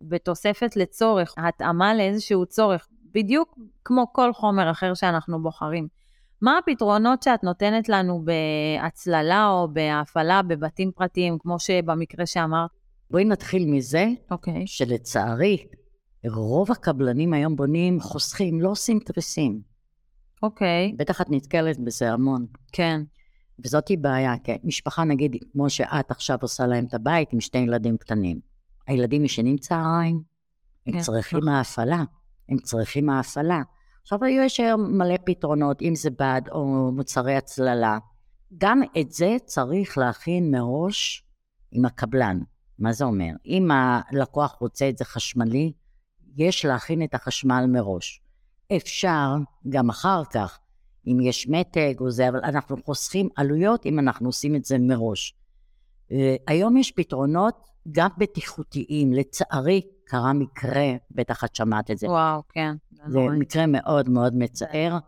בתוספת 0.00 0.76
לצורך, 0.76 1.34
התאמה 1.36 1.94
לאיזשהו 1.94 2.46
צורך, 2.46 2.88
בדיוק 3.14 3.58
כמו 3.84 4.12
כל 4.12 4.32
חומר 4.32 4.70
אחר 4.70 4.94
שאנחנו 4.94 5.42
בוחרים. 5.42 5.88
מה 6.42 6.58
הפתרונות 6.58 7.22
שאת 7.22 7.44
נותנת 7.44 7.88
לנו 7.88 8.24
בהצללה 8.24 9.48
או 9.48 9.68
בהפעלה 9.72 10.42
בבתים 10.42 10.90
פרטיים, 10.94 11.38
כמו 11.38 11.58
שבמקרה 11.58 12.26
שאמרת? 12.26 12.70
בואי 13.10 13.24
נתחיל 13.24 13.66
מזה, 13.66 14.06
אוקיי. 14.30 14.62
Okay. 14.62 14.66
שלצערי, 14.66 15.66
רוב 16.26 16.70
הקבלנים 16.70 17.32
היום 17.32 17.56
בונים 17.56 18.00
חוסכים, 18.00 18.60
לא 18.60 18.68
עושים 18.68 18.98
תריסים. 18.98 19.60
אוקיי. 20.42 20.92
Okay. 20.92 20.96
בטח 20.98 21.20
את 21.20 21.26
נתקלת 21.30 21.78
בזה 21.78 22.12
המון. 22.12 22.46
כן. 22.72 23.00
וזאתי 23.64 23.96
בעיה, 23.96 24.34
כי 24.44 24.52
משפחה, 24.64 25.04
נגיד, 25.04 25.36
כמו 25.52 25.70
שאת 25.70 26.10
עכשיו 26.10 26.38
עושה 26.42 26.66
להם 26.66 26.84
את 26.84 26.94
הבית 26.94 27.32
עם 27.32 27.40
שני 27.40 27.60
ילדים 27.60 27.96
קטנים. 27.96 28.40
הילדים 28.86 29.24
ישנים 29.24 29.56
צהריים, 29.56 30.22
הם 30.86 30.92
כן, 30.92 31.00
צריכים 31.00 31.38
נכון. 31.38 31.48
ההפעלה, 31.48 32.04
הם 32.48 32.58
צריכים 32.58 33.10
ההפעלה. 33.10 33.62
עכשיו, 34.02 34.18
יש 34.26 34.60
היום 34.60 34.98
מלא 34.98 35.16
פתרונות, 35.24 35.82
אם 35.82 35.94
זה 35.94 36.10
בד 36.10 36.42
או 36.50 36.92
מוצרי 36.92 37.36
הצללה. 37.36 37.98
גם 38.58 38.80
את 39.00 39.12
זה 39.12 39.36
צריך 39.44 39.98
להכין 39.98 40.50
מראש 40.50 41.24
עם 41.72 41.84
הקבלן. 41.84 42.40
מה 42.78 42.92
זה 42.92 43.04
אומר? 43.04 43.32
אם 43.46 43.70
הלקוח 43.70 44.56
רוצה 44.60 44.88
את 44.88 44.98
זה 44.98 45.04
חשמלי, 45.04 45.72
יש 46.36 46.64
להכין 46.64 47.02
את 47.02 47.14
החשמל 47.14 47.64
מראש. 47.68 48.20
אפשר 48.76 49.34
גם 49.68 49.88
אחר 49.88 50.22
כך, 50.24 50.58
אם 51.06 51.20
יש 51.20 51.48
מתג 51.48 51.94
או 52.00 52.10
זה, 52.10 52.28
אבל 52.28 52.40
אנחנו 52.44 52.76
חוסכים 52.84 53.28
עלויות 53.36 53.86
אם 53.86 53.98
אנחנו 53.98 54.28
עושים 54.28 54.56
את 54.56 54.64
זה 54.64 54.78
מראש. 54.78 55.34
אה, 56.12 56.36
היום 56.46 56.76
יש 56.76 56.92
פתרונות 56.92 57.68
גם 57.92 58.08
בטיחותיים. 58.18 59.12
לצערי, 59.12 59.80
קרה 60.04 60.32
מקרה, 60.32 60.86
בטח 61.10 61.44
את 61.44 61.54
שמעת 61.54 61.90
את 61.90 61.98
זה. 61.98 62.06
וואו, 62.06 62.42
כן. 62.48 62.74
זה 63.06 63.18
מקרה 63.20 63.66
מאוד 63.66 64.08
מאוד 64.08 64.36
מצער, 64.36 64.98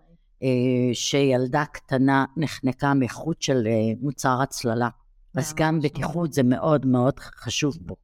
אה, 0.43 0.49
שילדה 0.93 1.65
קטנה 1.73 2.25
נחנקה 2.37 2.95
מחוט 2.95 3.43
של 3.43 3.67
אה, 3.67 3.93
מוצר 4.01 4.39
הצללה. 4.43 4.89
אז 5.37 5.55
גם 5.57 5.81
בטיחות 5.81 6.33
זה 6.33 6.43
מאוד 6.43 6.87
מאוד 6.87 7.21
חשוב 7.21 7.79
פה. 7.87 7.95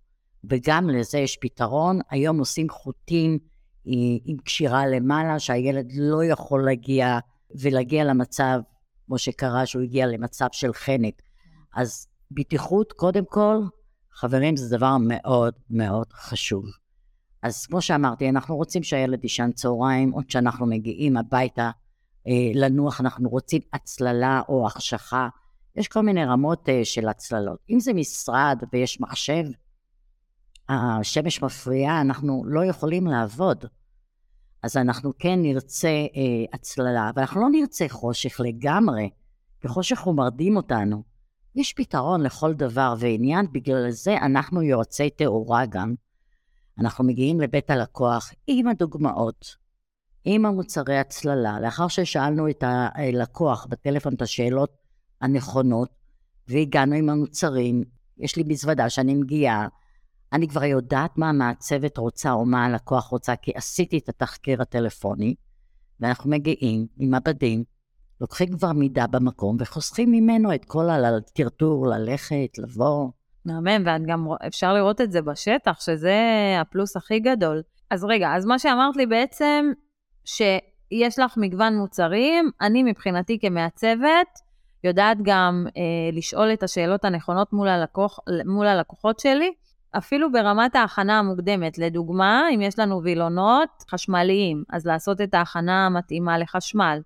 וגם 0.45 0.91
לזה 0.91 1.19
יש 1.19 1.39
פתרון. 1.41 2.01
היום 2.11 2.39
עושים 2.39 2.69
חוטים 2.69 3.39
עם 4.25 4.37
קשירה 4.45 4.87
למעלה, 4.87 5.39
שהילד 5.39 5.93
לא 5.97 6.25
יכול 6.25 6.65
להגיע 6.65 7.19
ולהגיע 7.61 8.05
למצב, 8.05 8.61
כמו 9.07 9.19
שקרה, 9.19 9.67
שהוא 9.67 9.83
הגיע 9.83 10.07
למצב 10.07 10.47
של 10.53 10.73
חנק. 10.73 11.23
אז 11.77 12.07
בטיחות, 12.31 12.93
קודם 12.93 13.25
כל, 13.29 13.61
חברים, 14.13 14.57
זה 14.57 14.77
דבר 14.77 14.97
מאוד 15.01 15.55
מאוד 15.71 16.07
חשוב. 16.13 16.65
אז 17.43 17.67
כמו 17.67 17.83
שאמרתי, 17.83 18.29
אנחנו 18.29 18.57
רוצים 18.57 18.83
שהילד 18.83 19.25
יישן 19.25 19.51
צהריים, 19.53 20.11
עוד 20.11 20.31
שאנחנו 20.31 20.67
מגיעים 20.67 21.17
הביתה 21.17 21.71
אה, 22.27 22.33
לנוח, 22.55 23.01
אנחנו 23.01 23.29
רוצים 23.29 23.61
הצללה 23.73 24.43
או 24.49 24.67
החשכה. 24.67 25.29
יש 25.77 25.89
כל 25.89 26.01
מיני 26.01 26.25
רמות 26.25 26.69
אה, 26.69 26.85
של 26.85 27.09
הצללות. 27.09 27.59
אם 27.71 27.81
זה 27.81 27.93
משרד 27.93 28.63
ויש 28.73 29.01
מחשב, 29.01 29.45
השמש 30.69 31.43
מפריעה, 31.43 32.01
אנחנו 32.01 32.43
לא 32.47 32.65
יכולים 32.65 33.07
לעבוד. 33.07 33.65
אז 34.63 34.77
אנחנו 34.77 35.13
כן 35.19 35.43
נרצה 35.43 35.89
אה, 35.89 36.45
הצללה, 36.53 37.11
אבל 37.11 37.23
אנחנו 37.23 37.41
לא 37.41 37.49
נרצה 37.51 37.85
חושך 37.89 38.41
לגמרי, 38.41 39.11
כי 39.61 39.69
חושך 39.69 40.01
הוא 40.01 40.15
מרדים 40.15 40.57
אותנו. 40.57 41.03
יש 41.55 41.73
פתרון 41.73 42.23
לכל 42.23 42.55
דבר 42.55 42.95
ועניין, 42.99 43.47
בגלל 43.53 43.91
זה 43.91 44.17
אנחנו 44.17 44.63
יועצי 44.63 45.11
תאורה 45.11 45.67
גם. 45.67 45.95
אנחנו 46.79 47.05
מגיעים 47.05 47.41
לבית 47.41 47.71
הלקוח 47.71 48.33
עם 48.47 48.69
הדוגמאות, 48.69 49.57
עם 50.25 50.47
המוצרי 50.47 50.99
הצללה, 50.99 51.61
לאחר 51.61 51.89
ששאלנו 51.89 52.51
את 52.51 52.65
הלקוח 52.67 53.67
בטלפון 53.67 54.15
את 54.15 54.23
השאלות 54.23 54.73
הנכונות, 55.21 55.89
והגענו 56.49 56.95
עם 56.95 57.09
המוצרים, 57.09 57.85
יש 58.19 58.37
לי 58.37 58.43
מזוודה 58.47 58.91
שאני 58.91 59.15
מגיעה, 59.15 59.69
אני 60.33 60.49
כבר 60.49 60.65
יודעת 60.65 61.19
מה 61.19 61.29
המעצבת 61.29 61.99
רוצה 61.99 62.33
או 62.33 62.47
מה 62.47 62.65
הלקוח 62.65 63.07
רוצה, 63.07 63.37
כי 63.37 63.53
עשיתי 63.55 63.99
את 63.99 64.09
התחקיר 64.09 64.63
הטלפוני, 64.63 65.35
ואנחנו 66.01 66.31
מגיעים 66.31 66.87
עם 66.99 67.15
מבדים, 67.15 67.65
לוקחים 68.21 68.59
כבר 68.59 68.73
מידה 68.73 69.07
במקום 69.07 69.57
וחוסכים 69.61 70.13
ממנו 70.13 70.55
את 70.55 70.65
כל 70.65 70.91
הטרטור, 70.91 71.87
ללכת, 71.87 72.59
לבוא. 72.59 73.09
מהמם, 73.45 73.83
ואת 73.87 74.07
גם, 74.07 74.27
אפשר 74.47 74.75
לראות 74.75 75.01
את 75.01 75.13
זה 75.13 75.23
בשטח, 75.23 75.81
שזה 75.81 76.17
הפלוס 76.61 76.97
הכי 76.97 77.21
גדול. 77.21 77.63
אז 77.91 78.05
רגע, 78.05 78.35
אז 78.37 78.47
מה 78.47 78.59
שאמרת 78.59 78.97
לי 78.97 79.07
בעצם, 79.07 79.73
שיש 80.25 81.19
לך 81.19 81.37
מגוון 81.37 81.77
מוצרים, 81.77 82.51
אני 82.61 82.83
מבחינתי 82.83 83.39
כמעצבת, 83.41 84.39
יודעת 84.85 85.17
גם 85.23 85.67
אה, 85.77 85.83
לשאול 86.13 86.53
את 86.53 86.63
השאלות 86.63 87.05
הנכונות 87.05 87.53
מול, 87.53 87.69
הלקוח, 87.69 88.19
מול 88.47 88.67
הלקוחות 88.67 89.21
שלי, 89.21 89.53
אפילו 89.91 90.33
ברמת 90.33 90.77
ההכנה 90.77 91.19
המוקדמת. 91.19 91.79
לדוגמה, 91.79 92.43
אם 92.55 92.61
יש 92.61 92.79
לנו 92.79 93.03
וילונות 93.03 93.85
חשמליים, 93.91 94.65
אז 94.71 94.87
לעשות 94.87 95.21
את 95.21 95.35
ההכנה 95.35 95.87
המתאימה 95.87 96.39
לחשמל. 96.39 97.01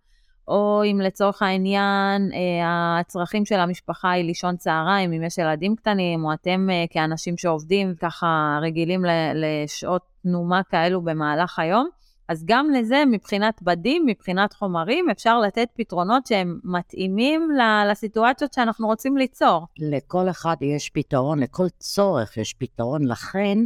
או 0.49 0.83
אם 0.85 1.01
לצורך 1.01 1.43
העניין 1.43 2.31
אה, 2.33 2.99
הצרכים 3.01 3.45
של 3.45 3.61
המשפחה 3.61 4.11
היא 4.11 4.25
לישון 4.25 4.57
צהריים, 4.57 5.13
אם 5.13 5.23
יש 5.23 5.39
ילדים 5.39 5.77
קטנים, 5.77 6.25
או 6.25 6.33
אתם 6.33 6.69
אה, 6.71 6.85
כאנשים 6.91 7.37
שעובדים 7.37 7.95
ככה 7.95 8.59
רגילים 8.63 9.05
לשעות 9.35 10.03
תנומה 10.23 10.63
כאלו 10.63 11.03
במהלך 11.03 11.59
היום, 11.59 11.89
אז 12.29 12.45
גם 12.47 12.71
לזה, 12.71 13.03
מבחינת 13.11 13.63
בדים, 13.63 14.07
מבחינת 14.07 14.53
חומרים, 14.53 15.11
אפשר 15.11 15.41
לתת 15.41 15.69
פתרונות 15.75 16.27
שהם 16.27 16.61
מתאימים 16.65 17.49
לסיטואציות 17.91 18.53
שאנחנו 18.53 18.87
רוצים 18.87 19.17
ליצור. 19.17 19.67
לכל 19.79 20.31
אחד 20.31 20.57
יש 20.61 20.91
פתרון, 20.91 21.39
לכל 21.39 21.69
צורך 21.69 22.37
יש 22.37 22.55
פתרון, 22.55 23.05
לכן 23.05 23.59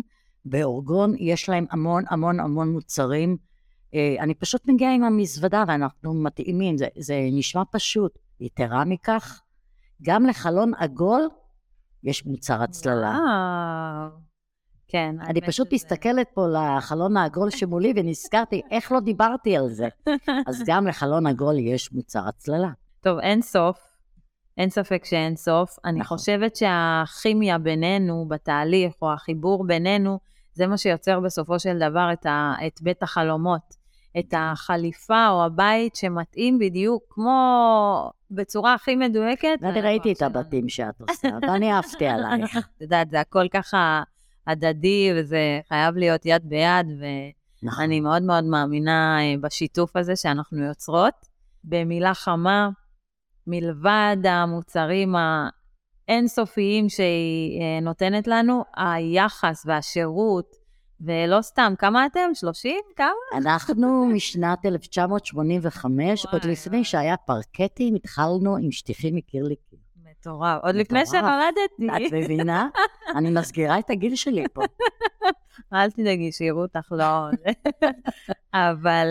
באורגון 0.45 1.15
יש 1.19 1.49
להם 1.49 1.67
המון 1.71 2.05
המון 2.11 2.41
המון 2.41 2.73
מוצרים. 2.73 3.37
אה, 3.95 4.17
אני 4.21 4.35
פשוט 4.35 4.69
מגיעה 4.69 4.95
עם 4.95 5.05
המזוודה 5.05 5.65
ואנחנו 5.69 6.15
מתאימים, 6.15 6.79
זה, 6.79 6.87
זה 6.99 7.15
נשמע 7.33 7.63
פשוט. 7.71 8.19
יתרה 8.41 8.85
מכך, 8.85 9.41
גם 10.03 10.27
לחלון 10.27 10.73
עגול 10.75 11.29
יש 12.05 12.27
מוצר 12.27 12.63
הצללה. 12.63 13.19
וואו. 13.19 14.26
כן. 14.89 15.17
אני 15.21 15.41
פשוט. 15.41 15.73
מסתכלת 15.73 16.27
פה 16.35 16.47
לחלון 16.49 17.17
העגול 17.17 17.51
שמולי 17.51 17.93
ונזכרתי 17.97 18.63
איך 18.71 18.93
לא 18.93 19.01
דיברתי 19.01 19.57
על 19.57 19.69
זה. 19.69 19.89
אז 20.47 20.63
גם 20.67 20.87
לחלון 20.87 21.27
עגול 21.27 21.59
יש 21.59 21.93
מוצר 21.93 22.29
הצללה. 22.29 22.71
טוב, 23.01 23.19
אין 23.19 23.43
סוף. 23.43 23.79
אין 24.59 24.71
ספק 24.71 25.05
שאין 25.05 25.37
סוף. 25.37 25.77
אני 25.85 26.01
נכון. 26.01 26.19
חושבת 26.19 26.57
שהכימיה 26.57 27.59
בינינו 27.59 28.27
בתהליך, 28.29 28.95
או 29.03 29.13
החיבור 29.13 29.67
בינינו, 29.67 30.19
זה 30.53 30.67
מה 30.67 30.79
שיוצר 30.79 31.21
בסופו 31.21 31.59
של 31.59 31.79
דבר 31.79 32.13
את, 32.13 32.27
ה, 32.27 32.55
את 32.67 32.83
בית 32.83 33.03
החלומות. 33.03 33.87
את 34.19 34.35
החליפה 34.37 35.29
או 35.29 35.45
הבית 35.45 35.97
שמתאים 35.97 36.59
בדיוק 36.59 37.03
כמו 37.09 38.11
בצורה 38.31 38.75
הכי 38.75 38.97
מדויקת. 38.97 39.59
אני 39.63 39.81
ראיתי 39.81 40.13
את 40.13 40.23
הבתים 40.23 40.69
שאת 40.69 41.01
עושה, 41.01 41.29
ואני 41.43 41.73
אהבתי 41.73 42.07
עלייך. 42.07 42.57
את 42.77 42.81
יודעת, 42.81 43.11
זה 43.11 43.21
הכל 43.21 43.49
ככה 43.49 44.03
הדדי, 44.47 45.11
וזה 45.17 45.61
חייב 45.69 45.97
להיות 45.97 46.27
יד 46.27 46.43
ביד, 46.49 46.87
ואני 47.01 47.33
נכון. 47.63 48.03
מאוד 48.03 48.23
מאוד 48.23 48.45
מאמינה 48.45 49.19
אה, 49.21 49.35
בשיתוף 49.41 49.97
הזה 49.97 50.17
שאנחנו 50.17 50.65
יוצרות. 50.65 51.15
במילה 51.65 52.15
חמה, 52.15 52.69
מלבד 53.47 54.17
המוצרים 54.25 55.15
האינסופיים 56.09 56.89
שהיא 56.89 57.61
אה, 57.61 57.81
נותנת 57.83 58.27
לנו, 58.27 58.65
היחס 58.77 59.63
והשירות, 59.67 60.67
ולא 61.01 61.43
סתם, 61.43 61.75
כמה 61.79 62.07
אתם? 62.07 62.31
30? 62.35 62.77
כמה? 62.97 63.09
אנחנו 63.37 64.07
משנת 64.07 64.67
1985, 64.67 66.27
עוד 66.27 66.45
לפני 66.45 66.85
שהיה 66.85 67.17
פרקטים, 67.17 67.95
התחלנו 67.95 68.57
עם 68.57 68.71
שטיחים 68.71 69.15
מקיר 69.15 69.45
לקיר. 69.45 69.79
מטורף. 70.27 70.61
עוד 70.63 70.75
לפני 70.75 71.07
שנולדתי. 71.07 72.07
את 72.07 72.13
מבינה? 72.13 72.69
אני 73.17 73.31
מזכירה 73.31 73.79
את 73.79 73.91
הגיל 73.91 74.17
שלי 74.17 74.45
פה. 74.53 74.63
אל 75.73 75.91
תדאגי, 75.91 76.33
שיראו 76.33 76.63
אותך 76.63 76.93
לא... 76.93 77.27
אבל 78.55 79.07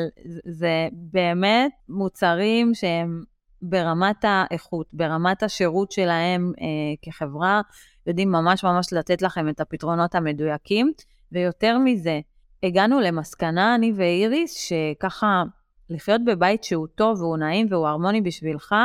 זה 0.46 0.88
באמת 0.92 1.72
מוצרים 1.90 2.74
שהם 2.74 3.24
ברמת 3.62 4.26
האיכות, 4.28 4.88
ברמת 4.94 5.44
השירות 5.44 5.92
שלהם 5.92 6.52
אה, 6.62 6.66
כחברה, 7.02 7.62
יודעים 8.08 8.32
ממש 8.32 8.64
ממש 8.64 8.94
לתת 8.94 9.22
לכם 9.22 9.50
את 9.50 9.60
הפתרונות 9.60 10.16
המדויקים. 10.16 10.92
ויותר 11.32 11.78
מזה, 11.78 12.20
הגענו 12.64 13.00
למסקנה, 13.00 13.76
אני 13.76 13.94
ואיריס, 13.96 14.54
שככה 14.54 15.44
לחיות 15.90 16.22
בבית 16.26 16.64
שהוא 16.64 16.88
טוב 16.96 17.22
והוא 17.22 17.38
נעים 17.38 17.68
והוא 17.70 17.88
הרמוני 17.88 18.22
בשבילך, 18.22 18.76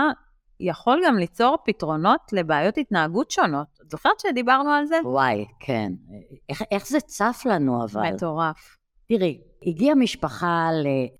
יכול 0.61 1.03
גם 1.07 1.19
ליצור 1.19 1.59
פתרונות 1.65 2.21
לבעיות 2.33 2.79
התנהגות 2.79 3.31
שונות. 3.31 3.67
את 3.87 3.91
זוכרת 3.91 4.21
שדיברנו 4.21 4.71
על 4.71 4.87
זה? 4.87 4.97
וואי, 5.05 5.45
כן. 5.61 5.93
איך, 6.49 6.63
איך 6.71 6.89
זה 6.89 7.01
צף 7.01 7.43
לנו 7.47 7.85
אבל? 7.85 8.13
מטורף. 8.13 8.77
תראי, 9.09 9.41
הגיעה 9.67 9.95
משפחה 9.95 10.71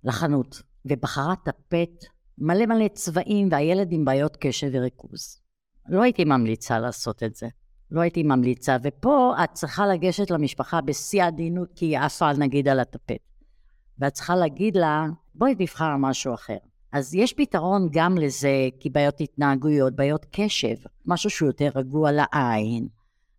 לחנות 0.05 0.63
ובחרה 0.85 1.35
טפט 1.45 2.05
מלא 2.39 2.67
מלא 2.67 2.89
צבעים 2.89 3.49
והילד 3.51 3.89
עם 3.93 4.05
בעיות 4.05 4.37
קשב 4.37 4.69
וריכוז. 4.73 5.41
לא 5.89 6.03
הייתי 6.03 6.25
ממליצה 6.25 6.79
לעשות 6.79 7.23
את 7.23 7.35
זה. 7.35 7.49
לא 7.91 8.01
הייתי 8.01 8.23
ממליצה, 8.23 8.77
ופה 8.83 9.35
את 9.45 9.53
צריכה 9.53 9.87
לגשת 9.87 10.31
למשפחה 10.31 10.81
בשיא 10.81 11.23
העדינות, 11.23 11.69
כי 11.77 11.87
היא 11.87 11.99
עפה 11.99 12.33
נגיד 12.33 12.69
על 12.69 12.81
הטפט. 12.81 13.21
ואת 13.99 14.13
צריכה 14.13 14.37
להגיד 14.37 14.77
לה, 14.77 15.07
בואי 15.35 15.55
נבחר 15.59 15.97
משהו 15.97 16.35
אחר. 16.35 16.57
אז 16.93 17.15
יש 17.15 17.33
פתרון 17.33 17.89
גם 17.93 18.19
לזה, 18.19 18.69
כי 18.81 18.91
בעיות 18.91 19.21
התנהגויות, 19.21 19.97
בעיות 19.97 20.27
קשב, 20.31 20.75
משהו 21.07 21.31
שהוא 21.31 21.47
יותר 21.47 21.71
רגוע 21.75 22.11
לעין. 22.13 22.89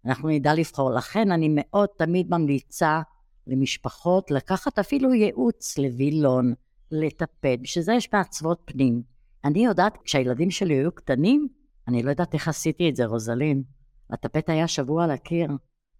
אנחנו 0.05 0.29
נדע 0.29 0.53
לבחור. 0.53 0.91
לכן 0.91 1.31
אני 1.31 1.47
מאוד 1.51 1.89
תמיד 1.97 2.27
ממליצה 2.29 3.01
למשפחות 3.47 4.31
לקחת 4.31 4.79
אפילו 4.79 5.13
ייעוץ 5.13 5.77
לווילון, 5.77 6.53
לטפט, 6.91 7.59
בשביל 7.61 7.83
זה 7.83 7.93
יש 7.93 8.13
מעצבות 8.13 8.61
פנים. 8.65 9.01
אני 9.45 9.65
יודעת, 9.65 9.97
כשהילדים 10.03 10.51
שלי 10.51 10.73
היו 10.73 10.91
קטנים, 10.91 11.47
אני 11.87 12.03
לא 12.03 12.09
יודעת 12.09 12.33
איך 12.33 12.47
עשיתי 12.47 12.89
את 12.89 12.95
זה, 12.95 13.05
רוזלין. 13.05 13.63
הטפט 14.09 14.49
היה 14.49 14.67
שבוע 14.67 15.03
על 15.03 15.11
הקיר. 15.11 15.51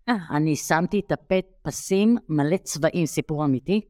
אה. 0.10 0.16
אני 0.30 0.56
שמתי 0.56 1.02
טפט 1.02 1.46
פסים 1.62 2.18
מלא 2.30 2.58
צבעים, 2.58 3.06
סיפור 3.06 3.46
אמיתי, 3.46 3.82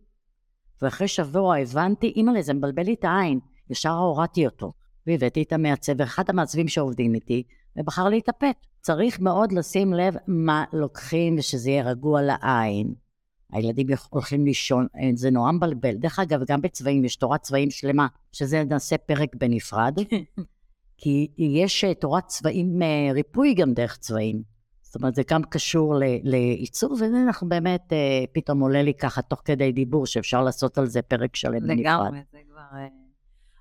ואחרי 0.81 1.07
שבוע 1.07 1.57
הבנתי, 1.57 2.13
אימא'לה, 2.15 2.41
זה 2.41 2.53
מבלבל 2.53 2.83
לי 2.83 2.93
את 2.93 3.03
העין. 3.03 3.39
ישר 3.71 3.91
הורדתי 3.91 4.45
אותו, 4.45 4.73
והבאתי 5.07 5.43
את 5.43 5.53
המעצב, 5.53 6.01
אחד 6.01 6.23
המעצבים 6.29 6.67
שעובדים 6.67 7.13
איתי, 7.13 7.43
ובחר 7.75 8.09
להתאפק. 8.09 8.55
צריך 8.81 9.19
מאוד 9.19 9.51
לשים 9.51 9.93
לב 9.93 10.13
מה 10.27 10.63
לוקחים 10.73 11.35
ושזה 11.37 11.69
יהיה 11.69 11.83
רגוע 11.83 12.21
לעין. 12.21 12.93
הילדים 13.51 13.87
הולכים 14.09 14.45
לישון, 14.45 14.87
אה, 14.95 15.09
זה 15.15 15.31
נורא 15.31 15.51
מבלבל. 15.51 15.95
דרך 15.95 16.19
אגב, 16.19 16.39
גם 16.47 16.61
בצבעים, 16.61 17.05
יש 17.05 17.15
תורת 17.15 17.41
צבעים 17.41 17.71
שלמה, 17.71 18.07
שזה 18.31 18.63
נעשה 18.63 18.97
פרק 18.97 19.35
בנפרד, 19.35 19.95
כי 20.97 21.27
יש 21.37 21.83
אה, 21.83 21.93
תורת 21.93 22.25
צבעים, 22.27 22.81
אה, 22.81 23.13
ריפוי 23.13 23.53
גם 23.53 23.73
דרך 23.73 23.97
צבעים. 23.97 24.41
זאת 24.81 24.95
אומרת, 24.95 25.15
זה 25.15 25.23
גם 25.29 25.43
קשור 25.43 25.95
לעיצוב, 26.23 27.01
ואנחנו 27.01 27.49
באמת, 27.49 27.93
פתאום 28.33 28.59
עולה 28.59 28.83
לי 28.83 28.93
ככה 28.93 29.21
תוך 29.21 29.41
כדי 29.45 29.71
דיבור, 29.71 30.05
שאפשר 30.05 30.43
לעשות 30.43 30.77
על 30.77 30.85
זה 30.85 31.01
פרק 31.01 31.35
שלם 31.35 31.59
בנפרד. 31.59 31.79
לגמרי, 31.79 32.19
זה 32.31 32.37
כבר... 32.49 32.61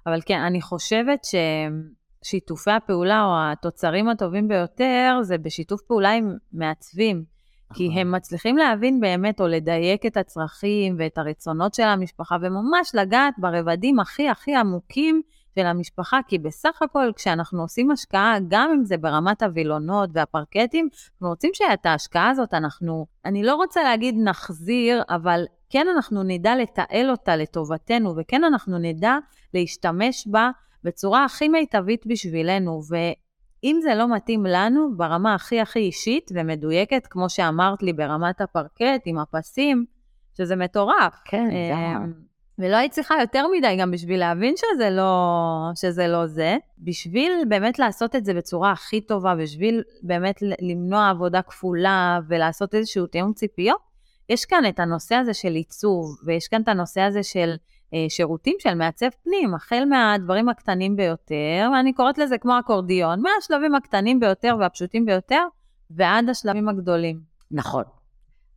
אבל 0.06 0.20
כן, 0.26 0.40
אני 0.40 0.60
חושבת 0.60 1.26
ששיתופי 2.24 2.70
הפעולה 2.70 3.24
או 3.24 3.32
התוצרים 3.36 4.08
הטובים 4.08 4.48
ביותר 4.48 5.18
זה 5.22 5.38
בשיתוף 5.38 5.82
פעולה 5.82 6.10
עם 6.10 6.36
מעצבים. 6.52 7.24
כי 7.74 7.88
נכון. 7.88 7.98
הם 8.00 8.12
מצליחים 8.12 8.56
להבין 8.56 9.00
באמת 9.00 9.40
או 9.40 9.46
לדייק 9.46 10.06
את 10.06 10.16
הצרכים 10.16 10.96
ואת 10.98 11.18
הרצונות 11.18 11.74
של 11.74 11.82
המשפחה, 11.82 12.36
וממש 12.40 12.94
לגעת 12.94 13.34
ברבדים 13.38 14.00
הכי 14.00 14.28
הכי 14.28 14.54
עמוקים 14.54 15.22
של 15.58 15.66
המשפחה, 15.66 16.20
כי 16.28 16.38
בסך 16.38 16.82
הכל 16.82 17.10
כשאנחנו 17.16 17.62
עושים 17.62 17.90
השקעה, 17.90 18.36
גם 18.48 18.70
אם 18.74 18.84
זה 18.84 18.96
ברמת 18.96 19.42
הווילונות 19.42 20.10
והפרקטים, 20.12 20.88
אנחנו 21.12 21.28
רוצים 21.28 21.50
שאת 21.54 21.86
ההשקעה 21.86 22.30
הזאת 22.30 22.54
אנחנו, 22.54 23.06
אני 23.24 23.42
לא 23.42 23.54
רוצה 23.54 23.82
להגיד 23.82 24.14
נחזיר, 24.18 25.02
אבל 25.08 25.44
כן 25.70 25.86
אנחנו 25.94 26.22
נדע 26.22 26.56
לתעל 26.56 27.10
אותה 27.10 27.36
לטובתנו, 27.36 28.14
וכן 28.16 28.44
אנחנו 28.44 28.78
נדע 28.78 29.16
להשתמש 29.54 30.26
בה 30.26 30.50
בצורה 30.84 31.24
הכי 31.24 31.48
מיטבית 31.48 32.06
בשבילנו. 32.06 32.80
ואם 32.90 33.78
זה 33.82 33.94
לא 33.94 34.14
מתאים 34.14 34.46
לנו, 34.46 34.96
ברמה 34.96 35.34
הכי 35.34 35.60
הכי 35.60 35.78
אישית 35.78 36.30
ומדויקת, 36.34 37.06
כמו 37.10 37.30
שאמרת 37.30 37.82
לי 37.82 37.92
ברמת 37.92 38.40
הפרקט 38.40 39.02
עם 39.04 39.18
הפסים, 39.18 39.84
שזה 40.36 40.56
מטורף. 40.56 41.20
כן, 41.24 41.48
זה... 41.50 41.74
אה, 41.74 41.98
ולא 42.58 42.76
היית 42.76 42.92
צריכה 42.92 43.14
יותר 43.20 43.46
מדי 43.56 43.76
גם 43.80 43.90
בשביל 43.90 44.20
להבין 44.20 44.54
שזה 44.56 44.90
לא, 44.90 45.70
שזה 45.74 46.08
לא 46.08 46.26
זה. 46.26 46.56
בשביל 46.78 47.32
באמת 47.48 47.78
לעשות 47.78 48.16
את 48.16 48.24
זה 48.24 48.34
בצורה 48.34 48.72
הכי 48.72 49.00
טובה, 49.00 49.34
בשביל 49.34 49.82
באמת 50.02 50.42
למנוע 50.60 51.08
עבודה 51.08 51.42
כפולה 51.42 52.20
ולעשות 52.28 52.74
איזשהו 52.74 53.06
תיאום 53.06 53.32
ציפיות, 53.32 53.89
יש 54.30 54.44
כאן 54.44 54.64
את 54.68 54.80
הנושא 54.80 55.14
הזה 55.14 55.34
של 55.34 55.52
עיצוב, 55.52 56.16
ויש 56.24 56.48
כאן 56.48 56.62
את 56.62 56.68
הנושא 56.68 57.00
הזה 57.00 57.22
של 57.22 57.54
אה, 57.94 58.06
שירותים 58.08 58.56
של 58.58 58.74
מעצב 58.74 59.06
פנים, 59.24 59.54
החל 59.54 59.84
מהדברים 59.88 60.48
הקטנים 60.48 60.96
ביותר, 60.96 61.70
ואני 61.74 61.92
קוראת 61.92 62.18
לזה 62.18 62.38
כמו 62.38 62.58
אקורדיון, 62.58 63.22
מהשלבים 63.22 63.74
הקטנים 63.74 64.20
ביותר 64.20 64.56
והפשוטים 64.60 65.06
ביותר, 65.06 65.46
ועד 65.90 66.28
השלבים 66.28 66.68
הגדולים. 66.68 67.20
נכון. 67.50 67.84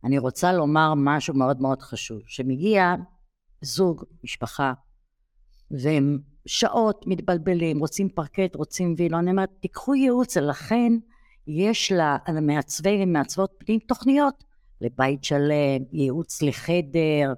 אני 0.04 0.18
רוצה 0.18 0.52
לומר 0.52 0.92
משהו 0.96 1.34
מאוד 1.34 1.60
מאוד 1.60 1.82
חשוב, 1.82 2.18
שמגיע 2.26 2.94
זוג, 3.62 4.04
משפחה, 4.24 4.72
והם 5.70 6.18
שעות 6.46 7.04
מתבלבלים, 7.06 7.78
רוצים 7.78 8.08
פרקט, 8.08 8.54
רוצים 8.54 8.94
וילון, 8.98 9.20
אני 9.20 9.30
אומרת, 9.30 9.50
תיקחו 9.60 9.94
ייעוץ, 9.94 10.36
ולכן 10.36 10.92
יש 11.46 11.92
למעצבי 12.28 13.00
ומעצבות 13.02 13.54
פנים 13.58 13.78
תוכניות 13.78 14.44
לבית 14.80 15.24
שלם, 15.24 15.84
ייעוץ 15.92 16.42
לחדר, 16.42 17.32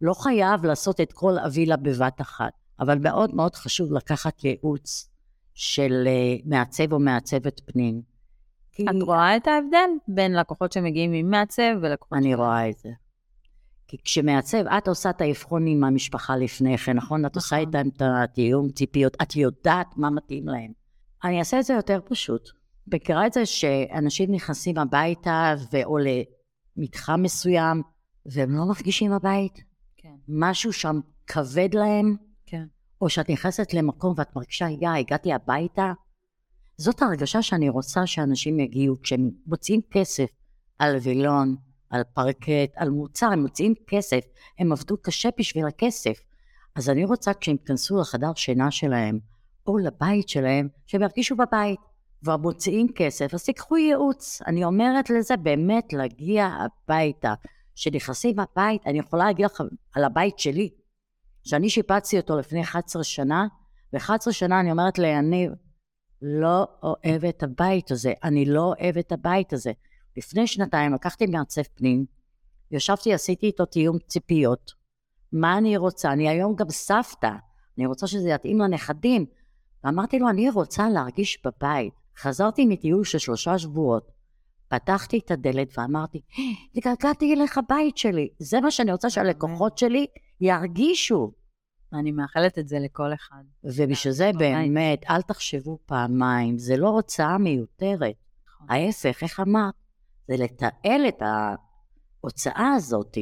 לא 0.00 0.14
חייב 0.14 0.64
לעשות 0.64 1.00
את 1.00 1.12
כל 1.12 1.38
הווילה 1.38 1.76
בבת 1.76 2.20
אחת, 2.20 2.52
אבל 2.80 2.98
מאוד 2.98 3.34
מאוד 3.34 3.54
חשוב 3.54 3.92
לקחת 3.92 4.44
ייעוץ 4.44 5.10
של 5.54 6.04
אה, 6.06 6.36
מעצב 6.44 6.92
או 6.92 6.98
מעצבת 6.98 7.60
פנים. 7.60 8.02
כי... 8.72 8.84
את 8.84 9.02
רואה 9.02 9.36
את 9.36 9.46
ההבדל 9.46 9.90
בין 10.08 10.32
לקוחות 10.32 10.72
שמגיעים 10.72 11.12
עם 11.12 11.30
מעצב 11.30 11.72
ולקוחות... 11.82 12.18
אני 12.18 12.34
רואה 12.34 12.68
את 12.68 12.78
זה. 12.78 12.88
כי 13.86 13.96
כשמעצב, 14.04 14.66
את 14.78 14.88
עושה 14.88 15.10
את 15.10 15.20
האבחון 15.20 15.66
עם 15.66 15.84
המשפחה 15.84 16.36
לפני 16.36 16.78
כן, 16.78 16.96
נכון? 16.96 17.26
את 17.26 17.36
עושה 17.36 17.56
נכון. 17.56 17.66
איתם 17.66 17.88
את 17.88 18.02
התיאום 18.04 18.68
ציפיות, 18.70 19.16
את 19.22 19.36
יודעת 19.36 19.86
מה 19.96 20.10
מתאים 20.10 20.48
להם. 20.48 20.72
אני 21.24 21.38
אעשה 21.38 21.58
את 21.60 21.64
זה 21.64 21.74
יותר 21.74 22.00
פשוט. 22.04 22.50
מכירה 22.92 23.26
את 23.26 23.32
זה 23.32 23.46
שאנשים 23.46 24.32
נכנסים 24.32 24.78
הביתה 24.78 25.54
או 25.84 25.98
למתחם 26.80 27.22
מסוים, 27.22 27.82
והם 28.26 28.56
לא 28.56 28.64
מרגישים 28.68 29.12
הבית? 29.12 29.62
כן. 29.96 30.14
משהו 30.28 30.72
שם 30.72 31.00
כבד 31.26 31.74
להם? 31.74 32.16
כן. 32.46 32.64
או 33.00 33.08
שאת 33.08 33.30
נכנסת 33.30 33.74
למקום 33.74 34.14
ואת 34.16 34.36
מרגישה, 34.36 34.66
יא, 34.80 34.88
הגעתי 34.88 35.32
הביתה? 35.32 35.92
זאת 36.76 37.02
ההרגשה 37.02 37.42
שאני 37.42 37.68
רוצה 37.68 38.06
שאנשים 38.06 38.60
יגיעו 38.60 38.96
כשהם 39.02 39.30
מוציאים 39.46 39.80
כסף 39.90 40.30
על 40.78 40.96
וילון, 40.96 41.56
על 41.90 42.02
פרקט, 42.14 42.72
על 42.76 42.90
מוצר, 42.90 43.26
הם 43.26 43.42
מוציאים 43.42 43.74
כסף, 43.86 44.20
הם 44.58 44.72
עבדו 44.72 44.96
קשה 45.02 45.28
בשביל 45.38 45.66
הכסף. 45.66 46.20
אז 46.76 46.90
אני 46.90 47.04
רוצה 47.04 47.34
כשהם 47.34 47.56
ייכנסו 47.60 48.00
לחדר 48.00 48.34
שינה 48.36 48.70
שלהם, 48.70 49.18
או 49.66 49.78
לבית 49.78 50.28
שלהם, 50.28 50.68
שהם 50.86 51.02
ירגישו 51.02 51.36
בבית. 51.36 51.80
כבר 52.20 52.36
מוציאים 52.36 52.86
כסף, 52.94 53.34
אז 53.34 53.44
תיקחו 53.44 53.76
ייעוץ. 53.76 54.42
אני 54.46 54.64
אומרת 54.64 55.10
לזה 55.10 55.36
באמת 55.36 55.92
להגיע 55.92 56.46
הביתה. 56.46 57.34
כשנכנסים 57.74 58.36
הבית, 58.38 58.86
אני 58.86 58.98
יכולה 58.98 59.24
להגיד 59.24 59.44
לכם 59.44 59.64
על 59.94 60.04
הבית 60.04 60.38
שלי, 60.38 60.70
שאני 61.44 61.70
שיפצתי 61.70 62.16
אותו 62.16 62.38
לפני 62.38 62.62
11 62.62 63.04
שנה, 63.04 63.46
ו-11 63.92 64.32
שנה 64.32 64.60
אני 64.60 64.70
אומרת 64.70 64.98
ליניב, 64.98 65.52
לא 66.22 66.66
אוהב 66.82 67.24
את 67.24 67.42
הבית 67.42 67.90
הזה, 67.90 68.12
אני 68.24 68.44
לא 68.44 68.62
אוהב 68.62 68.98
את 68.98 69.12
הבית 69.12 69.52
הזה. 69.52 69.72
לפני 70.16 70.46
שנתיים 70.46 70.94
לקחתי 70.94 71.26
מעצב 71.26 71.62
פנים, 71.62 72.04
ישבתי, 72.70 73.14
עשיתי 73.14 73.46
איתו 73.46 73.64
תיאום 73.64 73.98
ציפיות. 73.98 74.72
מה 75.32 75.58
אני 75.58 75.76
רוצה? 75.76 76.12
אני 76.12 76.28
היום 76.28 76.54
גם 76.54 76.70
סבתא, 76.70 77.32
אני 77.78 77.86
רוצה 77.86 78.06
שזה 78.06 78.28
יתאים 78.28 78.58
לנכדים. 78.58 79.26
ואמרתי 79.84 80.18
לו, 80.18 80.28
אני 80.28 80.50
רוצה 80.50 80.88
להרגיש 80.88 81.42
בבית. 81.44 81.99
חזרתי 82.20 82.66
מטיול 82.66 83.04
של 83.04 83.18
שלושה 83.18 83.58
שבועות, 83.58 84.10
פתחתי 84.68 85.18
את 85.18 85.30
הדלת 85.30 85.78
ואמרתי, 85.78 86.20
התגעגעתי 86.74 87.34
אליך 87.34 87.60
בית 87.68 87.96
שלי. 87.96 88.28
זה 88.38 88.60
מה 88.60 88.70
שאני 88.70 88.92
רוצה 88.92 89.10
שהלקוחות 89.10 89.78
שלי 89.78 90.06
ירגישו. 90.40 91.32
אני 91.92 92.12
מאחלת 92.12 92.58
את 92.58 92.68
זה 92.68 92.78
לכל 92.78 93.14
אחד. 93.14 93.42
ובשביל 93.64 94.12
זה 94.12 94.30
באמת, 94.38 95.04
אל 95.10 95.22
תחשבו 95.22 95.78
פעמיים, 95.86 96.58
זה 96.58 96.76
לא 96.76 96.88
הוצאה 96.88 97.38
מיותרת. 97.38 98.14
נכון. 98.46 98.66
ההפך, 98.70 99.22
איך 99.22 99.40
אמרת? 99.40 99.74
זה 100.28 100.34
לתעל 100.36 101.08
את 101.08 101.22
ההוצאה 101.22 102.72
הזאת. 102.76 103.18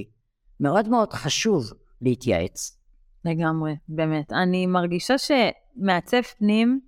מאוד 0.60 0.88
מאוד 0.88 1.12
חשוב 1.12 1.64
להתייעץ. 2.00 2.78
לגמרי, 3.24 3.76
באמת. 3.88 4.32
אני 4.32 4.66
מרגישה 4.66 5.14
שמעצב 5.18 6.22
פנים 6.22 6.80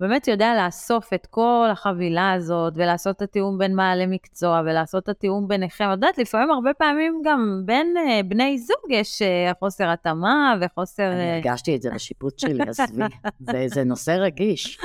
באמת 0.00 0.28
יודע 0.28 0.64
לאסוף 0.64 1.12
את 1.12 1.26
כל 1.26 1.68
החבילה 1.72 2.32
הזאת, 2.32 2.72
ולעשות 2.76 3.16
את 3.16 3.22
התיאום 3.22 3.58
בין 3.58 3.76
בעלי 3.76 4.06
מקצוע, 4.06 4.60
ולעשות 4.64 5.02
את 5.02 5.08
התיאום 5.08 5.48
ביניכם. 5.48 5.84
את 5.84 5.90
יודעת, 5.90 6.18
לפעמים 6.18 6.50
הרבה 6.50 6.74
פעמים 6.74 7.22
גם 7.24 7.62
בין 7.64 7.94
uh, 7.96 8.22
בני 8.22 8.58
זוג 8.58 8.90
יש 8.90 9.22
uh, 9.22 9.58
חוסר 9.58 9.88
התאמה 9.88 10.54
וחוסר... 10.60 11.12
אני 11.12 11.30
uh... 11.30 11.46
הרגשתי 11.46 11.76
את 11.76 11.82
זה 11.82 11.90
בשיפוט 11.90 12.38
שלי, 12.38 12.62
עזבי. 12.68 13.02
זה, 13.40 13.64
זה 13.68 13.84
נושא 13.84 14.10
רגיש. 14.10 14.80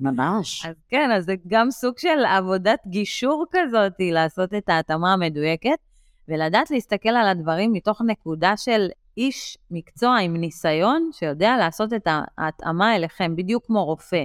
ממש. 0.00 0.66
אז 0.66 0.74
כן, 0.88 1.10
אז 1.10 1.24
זה 1.24 1.34
גם 1.46 1.70
סוג 1.70 1.98
של 1.98 2.24
עבודת 2.28 2.80
גישור 2.86 3.44
כזאת, 3.50 3.92
לעשות 4.00 4.54
את 4.54 4.68
ההתאמה 4.68 5.12
המדויקת, 5.12 5.78
ולדעת 6.28 6.70
להסתכל 6.70 7.08
על 7.08 7.28
הדברים 7.28 7.72
מתוך 7.72 8.02
נקודה 8.06 8.56
של 8.56 8.88
איש 9.18 9.58
מקצוע 9.70 10.18
עם 10.18 10.36
ניסיון 10.36 11.10
שיודע 11.12 11.56
לעשות 11.56 11.92
את 11.92 12.08
ההתאמה 12.38 12.96
אליכם, 12.96 13.36
בדיוק 13.36 13.66
כמו 13.66 13.84
רופא, 13.84 14.24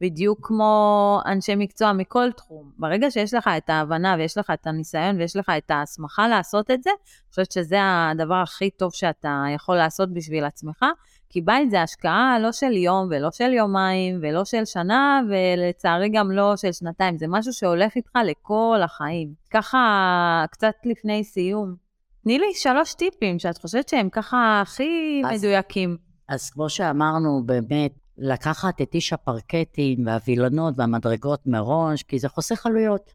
בדיוק 0.00 0.46
כמו 0.46 1.20
אנשי 1.26 1.54
מקצוע 1.54 1.92
מכל 1.92 2.32
תחום. 2.36 2.70
ברגע 2.78 3.10
שיש 3.10 3.34
לך 3.34 3.50
את 3.56 3.70
ההבנה 3.70 4.14
ויש 4.18 4.38
לך 4.38 4.50
את 4.54 4.66
הניסיון 4.66 5.16
ויש 5.20 5.36
לך 5.36 5.52
את 5.58 5.70
ההסמכה 5.70 6.28
לעשות 6.28 6.70
את 6.70 6.82
זה, 6.82 6.90
אני 6.90 7.30
חושבת 7.30 7.52
שזה 7.52 7.78
הדבר 7.82 8.34
הכי 8.34 8.70
טוב 8.70 8.92
שאתה 8.94 9.44
יכול 9.54 9.76
לעשות 9.76 10.12
בשביל 10.12 10.44
עצמך, 10.44 10.84
כי 11.28 11.40
בית 11.40 11.70
זה 11.70 11.82
השקעה 11.82 12.38
לא 12.40 12.52
של 12.52 12.72
יום 12.72 13.08
ולא 13.10 13.30
של 13.30 13.52
יומיים 13.52 14.18
ולא 14.22 14.44
של 14.44 14.64
שנה, 14.64 15.20
ולצערי 15.30 16.08
גם 16.08 16.30
לא 16.30 16.56
של 16.56 16.72
שנתיים, 16.72 17.18
זה 17.18 17.26
משהו 17.28 17.52
שהולך 17.52 17.96
איתך 17.96 18.12
לכל 18.24 18.80
החיים. 18.84 19.32
ככה, 19.50 20.44
קצת 20.50 20.74
לפני 20.84 21.24
סיום, 21.24 21.81
תני 22.22 22.38
לי 22.38 22.54
שלוש 22.54 22.94
טיפים 22.94 23.38
שאת 23.38 23.58
חושבת 23.58 23.88
שהם 23.88 24.08
ככה 24.10 24.60
הכי 24.60 25.22
אז, 25.24 25.44
מדויקים. 25.44 25.96
אז 26.28 26.50
כמו 26.50 26.68
שאמרנו, 26.70 27.42
באמת, 27.46 27.92
לקחת 28.18 28.80
את 28.82 28.94
איש 28.94 29.12
הפרקטים 29.12 30.06
והווילונות 30.06 30.74
והמדרגות 30.76 31.46
מראש, 31.46 32.02
כי 32.02 32.18
זה 32.18 32.28
חוסך 32.28 32.66
עלויות. 32.66 33.14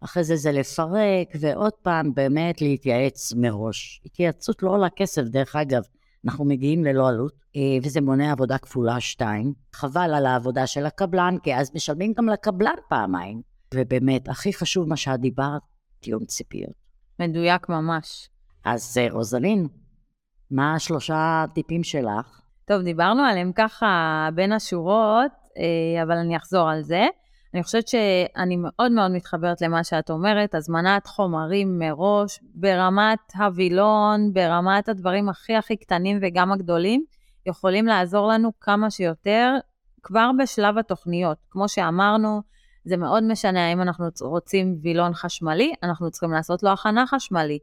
אחרי 0.00 0.24
זה 0.24 0.36
זה 0.36 0.52
לפרק, 0.52 1.28
ועוד 1.40 1.72
פעם 1.72 2.14
באמת 2.14 2.60
להתייעץ 2.60 3.32
מראש. 3.36 4.00
התייעצות 4.04 4.62
לא 4.62 4.70
עולה 4.70 4.88
כסף, 4.96 5.22
דרך 5.22 5.56
אגב, 5.56 5.82
אנחנו 6.24 6.44
מגיעים 6.44 6.84
ללא 6.84 7.08
עלות, 7.08 7.32
אה, 7.56 7.60
וזה 7.82 8.00
מונע 8.00 8.32
עבודה 8.32 8.58
כפולה 8.58 9.00
שתיים. 9.00 9.52
חבל 9.72 10.14
על 10.14 10.26
העבודה 10.26 10.66
של 10.66 10.86
הקבלן, 10.86 11.36
כי 11.42 11.54
אז 11.54 11.70
משלמים 11.74 12.12
גם 12.12 12.28
לקבלן 12.28 12.76
פעמיים. 12.88 13.42
ובאמת, 13.74 14.28
הכי 14.28 14.52
חשוב 14.52 14.88
מה 14.88 14.96
שאת 14.96 15.20
דיברת, 15.20 15.62
תיאום 16.00 16.24
ציפיות. 16.24 16.85
מדויק 17.20 17.68
ממש. 17.68 18.28
אז 18.64 18.98
אה, 18.98 19.06
רוזלין, 19.10 19.66
מה 20.50 20.74
השלושה 20.74 21.44
טיפים 21.54 21.82
שלך? 21.82 22.40
טוב, 22.64 22.82
דיברנו 22.82 23.22
עליהם 23.22 23.52
ככה 23.52 24.28
בין 24.34 24.52
השורות, 24.52 25.32
אה, 25.58 26.02
אבל 26.02 26.16
אני 26.16 26.36
אחזור 26.36 26.70
על 26.70 26.82
זה. 26.82 27.06
אני 27.54 27.62
חושבת 27.62 27.88
שאני 27.88 28.56
מאוד 28.56 28.92
מאוד 28.92 29.10
מתחברת 29.10 29.60
למה 29.60 29.84
שאת 29.84 30.10
אומרת, 30.10 30.54
הזמנת 30.54 31.06
חומרים 31.06 31.78
מראש, 31.78 32.40
ברמת 32.54 33.18
הווילון, 33.34 34.32
ברמת 34.32 34.88
הדברים 34.88 35.28
הכי 35.28 35.56
הכי 35.56 35.76
קטנים 35.76 36.18
וגם 36.22 36.52
הגדולים, 36.52 37.04
יכולים 37.46 37.86
לעזור 37.86 38.28
לנו 38.28 38.50
כמה 38.60 38.90
שיותר 38.90 39.54
כבר 40.02 40.30
בשלב 40.38 40.78
התוכניות. 40.78 41.38
כמו 41.50 41.68
שאמרנו, 41.68 42.42
זה 42.86 42.96
מאוד 42.96 43.24
משנה 43.24 43.68
האם 43.68 43.82
אנחנו 43.82 44.06
רוצים 44.20 44.78
וילון 44.82 45.14
חשמלי, 45.14 45.72
אנחנו 45.82 46.10
צריכים 46.10 46.32
לעשות 46.32 46.62
לו 46.62 46.70
הכנה 46.70 47.06
חשמלית. 47.06 47.62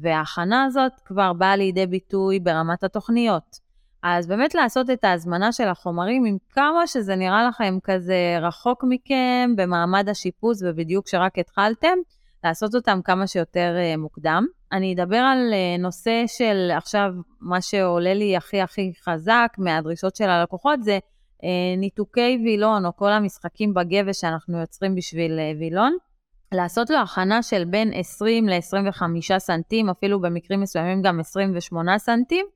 וההכנה 0.00 0.64
הזאת 0.64 0.92
כבר 1.04 1.32
באה 1.32 1.56
לידי 1.56 1.86
ביטוי 1.86 2.40
ברמת 2.40 2.84
התוכניות. 2.84 3.58
אז 4.02 4.26
באמת 4.26 4.54
לעשות 4.54 4.90
את 4.90 5.04
ההזמנה 5.04 5.52
של 5.52 5.68
החומרים, 5.68 6.24
עם 6.24 6.36
כמה 6.50 6.86
שזה 6.86 7.16
נראה 7.16 7.48
לכם 7.48 7.78
כזה 7.84 8.38
רחוק 8.40 8.84
מכם, 8.88 9.50
במעמד 9.56 10.08
השיפוץ 10.08 10.62
ובדיוק 10.62 11.06
כשרק 11.06 11.38
התחלתם, 11.38 11.98
לעשות 12.44 12.74
אותם 12.74 13.00
כמה 13.04 13.26
שיותר 13.26 13.74
uh, 13.76 14.00
מוקדם. 14.00 14.46
אני 14.72 14.94
אדבר 14.94 15.16
על 15.16 15.52
uh, 15.52 15.80
נושא 15.82 16.24
של 16.26 16.70
עכשיו, 16.76 17.10
מה 17.40 17.60
שעולה 17.60 18.14
לי 18.14 18.36
הכי 18.36 18.60
הכי 18.60 18.92
חזק 19.04 19.48
מהדרישות 19.58 20.16
של 20.16 20.28
הלקוחות 20.28 20.82
זה 20.82 20.98
ניתוקי 21.78 22.38
וילון, 22.44 22.86
או 22.86 22.96
כל 22.96 23.12
המשחקים 23.12 23.74
בגבש 23.74 24.20
שאנחנו 24.20 24.58
יוצרים 24.58 24.94
בשביל 24.94 25.38
uh, 25.38 25.58
וילון. 25.60 25.96
לעשות 26.52 26.90
לו 26.90 26.98
הכנה 26.98 27.42
של 27.42 27.64
בין 27.64 27.92
20 27.94 28.48
ל-25 28.48 29.38
סנטים, 29.38 29.88
אפילו 29.88 30.20
במקרים 30.20 30.60
מסוימים 30.60 31.02
גם 31.02 31.20
28 31.20 31.98
סנטים, 31.98 32.46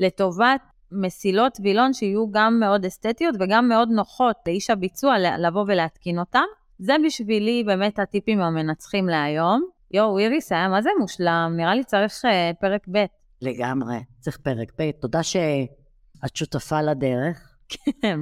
לטובת 0.00 0.60
מסילות 0.92 1.58
וילון 1.62 1.92
שיהיו 1.92 2.30
גם 2.30 2.60
מאוד 2.60 2.84
אסתטיות 2.84 3.34
וגם 3.40 3.68
מאוד 3.68 3.88
נוחות 3.88 4.36
לאיש 4.46 4.70
הביצוע 4.70 5.18
לבוא 5.18 5.64
ולהתקין 5.68 6.18
אותם. 6.18 6.44
זה 6.78 6.96
בשבילי 7.06 7.64
באמת 7.66 7.98
הטיפים 7.98 8.40
המנצחים 8.40 9.06
להיום. 9.06 9.62
יואו, 9.90 10.18
איריס 10.18 10.52
היה 10.52 10.68
מה 10.68 10.82
זה 10.82 10.90
מושלם, 11.00 11.54
נראה 11.56 11.74
לי 11.74 11.84
צריך 11.84 12.12
uh, 12.24 12.60
פרק 12.60 12.86
ב'. 12.92 13.04
לגמרי, 13.42 13.96
צריך 14.20 14.36
פרק 14.36 14.72
ב'. 14.78 14.90
תודה 15.00 15.22
שאת 15.22 16.36
שותפה 16.36 16.82
לדרך. 16.82 17.49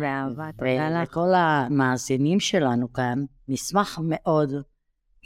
באהבה, 0.00 0.50
תודה 0.58 0.90
לך. 0.90 1.08
ולכל 1.08 1.34
המאזינים 1.34 2.40
שלנו 2.40 2.92
כאן, 2.92 3.24
נשמח 3.48 3.98
מאוד 4.02 4.52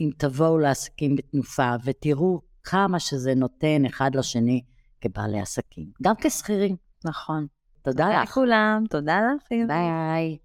אם 0.01 0.11
תבואו 0.19 0.59
לעסקים 0.59 1.17
בתנופה 1.17 1.71
ותראו 1.85 2.41
כמה 2.65 2.99
שזה 2.99 3.35
נותן 3.35 3.85
אחד 3.87 4.11
לשני 4.15 4.63
כבעלי 5.01 5.41
עסקים, 5.41 5.87
גם 6.03 6.15
כשכירים. 6.21 6.77
נכון. 7.05 7.47
תודה 7.83 8.05
תודה 8.05 8.23
לך. 8.23 8.31
לכולם, 8.31 8.85
תודה 8.91 9.21
לך. 9.21 9.49
ביי. 9.69 10.39